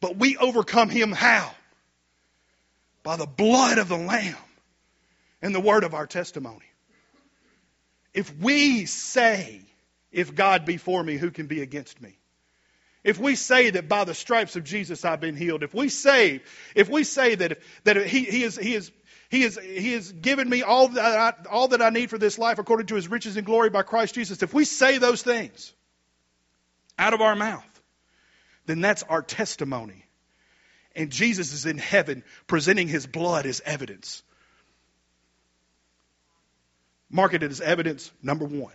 But 0.00 0.16
we 0.16 0.36
overcome 0.36 0.88
him 0.88 1.12
how? 1.12 1.50
By 3.02 3.16
the 3.16 3.26
blood 3.26 3.78
of 3.78 3.88
the 3.88 3.96
Lamb 3.96 4.36
and 5.42 5.54
the 5.54 5.60
word 5.60 5.84
of 5.84 5.94
our 5.94 6.06
testimony. 6.06 6.66
If 8.12 8.34
we 8.38 8.86
say, 8.86 9.62
if 10.10 10.34
God 10.34 10.64
be 10.64 10.76
for 10.76 11.02
me, 11.02 11.16
who 11.16 11.30
can 11.30 11.46
be 11.46 11.62
against 11.62 12.00
me? 12.00 12.19
If 13.02 13.18
we 13.18 13.34
say 13.34 13.70
that 13.70 13.88
by 13.88 14.04
the 14.04 14.14
stripes 14.14 14.56
of 14.56 14.64
Jesus 14.64 15.04
I've 15.04 15.20
been 15.20 15.36
healed, 15.36 15.62
if 15.62 15.72
we 15.72 15.88
say, 15.88 16.42
if 16.74 16.88
we 16.88 17.04
say 17.04 17.34
that, 17.34 17.58
that 17.84 18.06
he, 18.06 18.24
he, 18.24 18.44
is, 18.44 18.56
he, 18.56 18.74
is, 18.74 18.92
he, 19.30 19.42
is, 19.42 19.58
he 19.58 19.92
has 19.92 20.12
given 20.12 20.48
me 20.48 20.62
all 20.62 20.88
that, 20.88 21.04
I, 21.18 21.48
all 21.48 21.68
that 21.68 21.80
I 21.80 21.90
need 21.90 22.10
for 22.10 22.18
this 22.18 22.38
life 22.38 22.58
according 22.58 22.88
to 22.88 22.96
his 22.96 23.08
riches 23.08 23.36
and 23.36 23.46
glory 23.46 23.70
by 23.70 23.82
Christ 23.82 24.14
Jesus, 24.14 24.42
if 24.42 24.52
we 24.52 24.64
say 24.66 24.98
those 24.98 25.22
things 25.22 25.72
out 26.98 27.14
of 27.14 27.22
our 27.22 27.34
mouth, 27.34 27.64
then 28.66 28.82
that's 28.82 29.02
our 29.04 29.22
testimony. 29.22 30.04
And 30.94 31.10
Jesus 31.10 31.52
is 31.54 31.64
in 31.64 31.78
heaven 31.78 32.22
presenting 32.46 32.88
his 32.88 33.06
blood 33.06 33.46
as 33.46 33.62
evidence. 33.64 34.22
Marketed 37.08 37.50
as 37.50 37.60
evidence 37.60 38.12
number 38.22 38.44
one. 38.44 38.74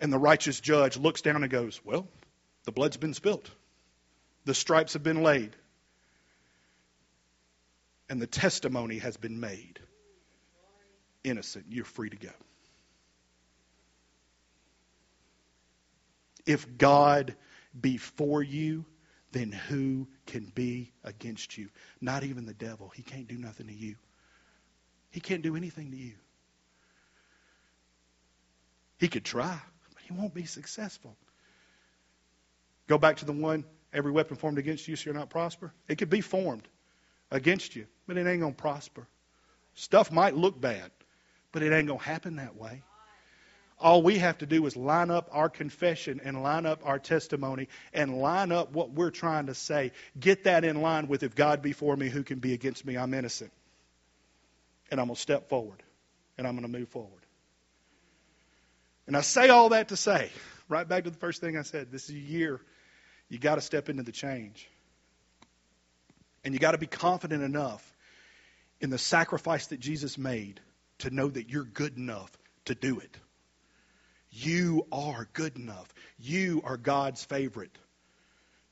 And 0.00 0.12
the 0.12 0.18
righteous 0.18 0.60
judge 0.60 0.96
looks 0.96 1.22
down 1.22 1.42
and 1.42 1.50
goes, 1.50 1.80
Well, 1.84 2.08
the 2.68 2.72
blood's 2.72 2.98
been 2.98 3.14
spilt, 3.14 3.50
the 4.44 4.52
stripes 4.52 4.92
have 4.92 5.02
been 5.02 5.22
laid, 5.22 5.56
and 8.10 8.20
the 8.20 8.26
testimony 8.26 8.98
has 8.98 9.16
been 9.16 9.40
made. 9.40 9.80
Innocent, 11.24 11.64
you're 11.70 11.86
free 11.86 12.10
to 12.10 12.16
go. 12.16 12.28
If 16.44 16.76
God 16.76 17.36
be 17.80 17.96
for 17.96 18.42
you, 18.42 18.84
then 19.32 19.50
who 19.50 20.06
can 20.26 20.52
be 20.54 20.92
against 21.02 21.56
you? 21.56 21.70
Not 22.02 22.22
even 22.22 22.44
the 22.44 22.52
devil. 22.52 22.92
He 22.94 23.02
can't 23.02 23.28
do 23.28 23.38
nothing 23.38 23.68
to 23.68 23.74
you. 23.74 23.94
He 25.10 25.20
can't 25.20 25.40
do 25.40 25.56
anything 25.56 25.90
to 25.92 25.96
you. 25.96 26.16
He 28.98 29.08
could 29.08 29.24
try, 29.24 29.58
but 29.94 30.02
he 30.02 30.12
won't 30.12 30.34
be 30.34 30.44
successful. 30.44 31.16
Go 32.88 32.98
back 32.98 33.18
to 33.18 33.24
the 33.26 33.32
one, 33.32 33.64
every 33.92 34.10
weapon 34.10 34.36
formed 34.36 34.58
against 34.58 34.88
you 34.88 34.96
shall 34.96 35.14
not 35.14 35.30
prosper. 35.30 35.72
It 35.86 35.98
could 35.98 36.10
be 36.10 36.22
formed 36.22 36.66
against 37.30 37.76
you, 37.76 37.86
but 38.06 38.16
it 38.16 38.26
ain't 38.26 38.40
going 38.40 38.54
to 38.54 38.60
prosper. 38.60 39.06
Stuff 39.74 40.10
might 40.10 40.34
look 40.34 40.60
bad, 40.60 40.90
but 41.52 41.62
it 41.62 41.72
ain't 41.72 41.86
going 41.86 42.00
to 42.00 42.04
happen 42.04 42.36
that 42.36 42.56
way. 42.56 42.82
All 43.78 44.02
we 44.02 44.18
have 44.18 44.38
to 44.38 44.46
do 44.46 44.66
is 44.66 44.74
line 44.74 45.10
up 45.10 45.28
our 45.30 45.48
confession 45.48 46.20
and 46.24 46.42
line 46.42 46.66
up 46.66 46.80
our 46.84 46.98
testimony 46.98 47.68
and 47.92 48.20
line 48.20 48.50
up 48.50 48.72
what 48.72 48.90
we're 48.90 49.10
trying 49.10 49.46
to 49.46 49.54
say. 49.54 49.92
Get 50.18 50.44
that 50.44 50.64
in 50.64 50.82
line 50.82 51.06
with 51.06 51.22
if 51.22 51.36
God 51.36 51.62
be 51.62 51.72
for 51.72 51.94
me, 51.94 52.08
who 52.08 52.24
can 52.24 52.40
be 52.40 52.54
against 52.54 52.84
me? 52.84 52.96
I'm 52.96 53.14
innocent. 53.14 53.52
And 54.90 54.98
I'm 55.00 55.06
going 55.06 55.14
to 55.14 55.20
step 55.20 55.48
forward 55.48 55.80
and 56.36 56.46
I'm 56.46 56.54
going 56.54 56.70
to 56.70 56.78
move 56.78 56.88
forward. 56.88 57.12
And 59.06 59.16
I 59.16 59.20
say 59.20 59.48
all 59.48 59.68
that 59.68 59.88
to 59.88 59.96
say, 59.96 60.30
right 60.68 60.88
back 60.88 61.04
to 61.04 61.10
the 61.10 61.18
first 61.18 61.40
thing 61.40 61.56
I 61.56 61.62
said, 61.62 61.92
this 61.92 62.08
is 62.08 62.16
a 62.16 62.18
year 62.18 62.60
you 63.28 63.38
got 63.38 63.56
to 63.56 63.60
step 63.60 63.88
into 63.88 64.02
the 64.02 64.12
change. 64.12 64.68
And 66.44 66.54
you 66.54 66.60
got 66.60 66.72
to 66.72 66.78
be 66.78 66.86
confident 66.86 67.42
enough 67.42 67.94
in 68.80 68.90
the 68.90 68.98
sacrifice 68.98 69.66
that 69.68 69.80
Jesus 69.80 70.16
made 70.16 70.60
to 70.98 71.10
know 71.10 71.28
that 71.28 71.50
you're 71.50 71.64
good 71.64 71.96
enough 71.96 72.30
to 72.66 72.74
do 72.74 73.00
it. 73.00 73.16
You 74.30 74.86
are 74.92 75.28
good 75.32 75.56
enough. 75.56 75.92
You 76.18 76.62
are 76.64 76.76
God's 76.76 77.24
favorite. 77.24 77.76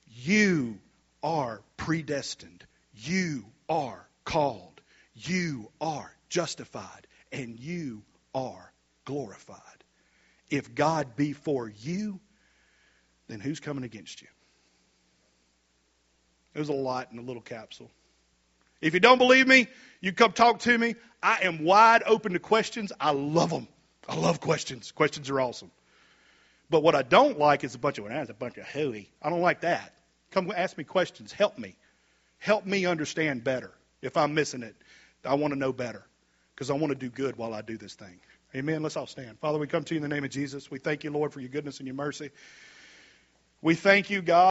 You 0.06 0.78
are 1.22 1.62
predestined. 1.76 2.64
You 2.94 3.44
are 3.68 4.06
called. 4.24 4.80
You 5.14 5.70
are 5.80 6.14
justified. 6.28 7.06
And 7.32 7.58
you 7.58 8.02
are 8.34 8.72
glorified. 9.04 9.60
If 10.50 10.74
God 10.74 11.16
be 11.16 11.32
for 11.32 11.68
you, 11.68 12.20
then 13.28 13.40
who's 13.40 13.60
coming 13.60 13.84
against 13.84 14.22
you? 14.22 14.28
There's 16.56 16.70
a 16.70 16.72
lot 16.72 17.12
in 17.12 17.18
a 17.18 17.22
little 17.22 17.42
capsule. 17.42 17.90
If 18.80 18.94
you 18.94 19.00
don't 19.00 19.18
believe 19.18 19.46
me, 19.46 19.68
you 20.00 20.14
come 20.14 20.32
talk 20.32 20.60
to 20.60 20.78
me. 20.78 20.94
I 21.22 21.40
am 21.42 21.64
wide 21.64 22.02
open 22.06 22.32
to 22.32 22.38
questions. 22.38 22.92
I 22.98 23.10
love 23.10 23.50
them. 23.50 23.68
I 24.08 24.16
love 24.16 24.40
questions. 24.40 24.90
Questions 24.90 25.28
are 25.28 25.38
awesome. 25.38 25.70
But 26.70 26.82
what 26.82 26.94
I 26.94 27.02
don't 27.02 27.38
like 27.38 27.62
is 27.62 27.74
a 27.74 27.78
bunch 27.78 27.98
of, 27.98 28.04
well, 28.04 28.26
a 28.26 28.32
bunch 28.32 28.56
of 28.56 28.64
hooey. 28.68 29.10
I 29.20 29.28
don't 29.28 29.42
like 29.42 29.60
that. 29.60 29.92
Come 30.30 30.50
ask 30.56 30.78
me 30.78 30.84
questions. 30.84 31.30
Help 31.30 31.58
me. 31.58 31.76
Help 32.38 32.64
me 32.64 32.86
understand 32.86 33.44
better. 33.44 33.70
If 34.00 34.16
I'm 34.16 34.32
missing 34.32 34.62
it, 34.62 34.76
I 35.26 35.34
want 35.34 35.52
to 35.52 35.58
know 35.58 35.74
better 35.74 36.06
because 36.54 36.70
I 36.70 36.74
want 36.74 36.88
to 36.88 36.98
do 36.98 37.10
good 37.10 37.36
while 37.36 37.52
I 37.52 37.60
do 37.60 37.76
this 37.76 37.96
thing. 37.96 38.18
Amen. 38.54 38.82
Let's 38.82 38.96
all 38.96 39.06
stand. 39.06 39.38
Father, 39.40 39.58
we 39.58 39.66
come 39.66 39.84
to 39.84 39.94
you 39.94 39.98
in 39.98 40.08
the 40.08 40.14
name 40.14 40.24
of 40.24 40.30
Jesus. 40.30 40.70
We 40.70 40.78
thank 40.78 41.04
you, 41.04 41.10
Lord, 41.10 41.34
for 41.34 41.40
your 41.40 41.50
goodness 41.50 41.80
and 41.80 41.86
your 41.86 41.96
mercy. 41.96 42.30
We 43.62 43.74
thank 43.74 44.10
you, 44.10 44.22
God. 44.22 44.44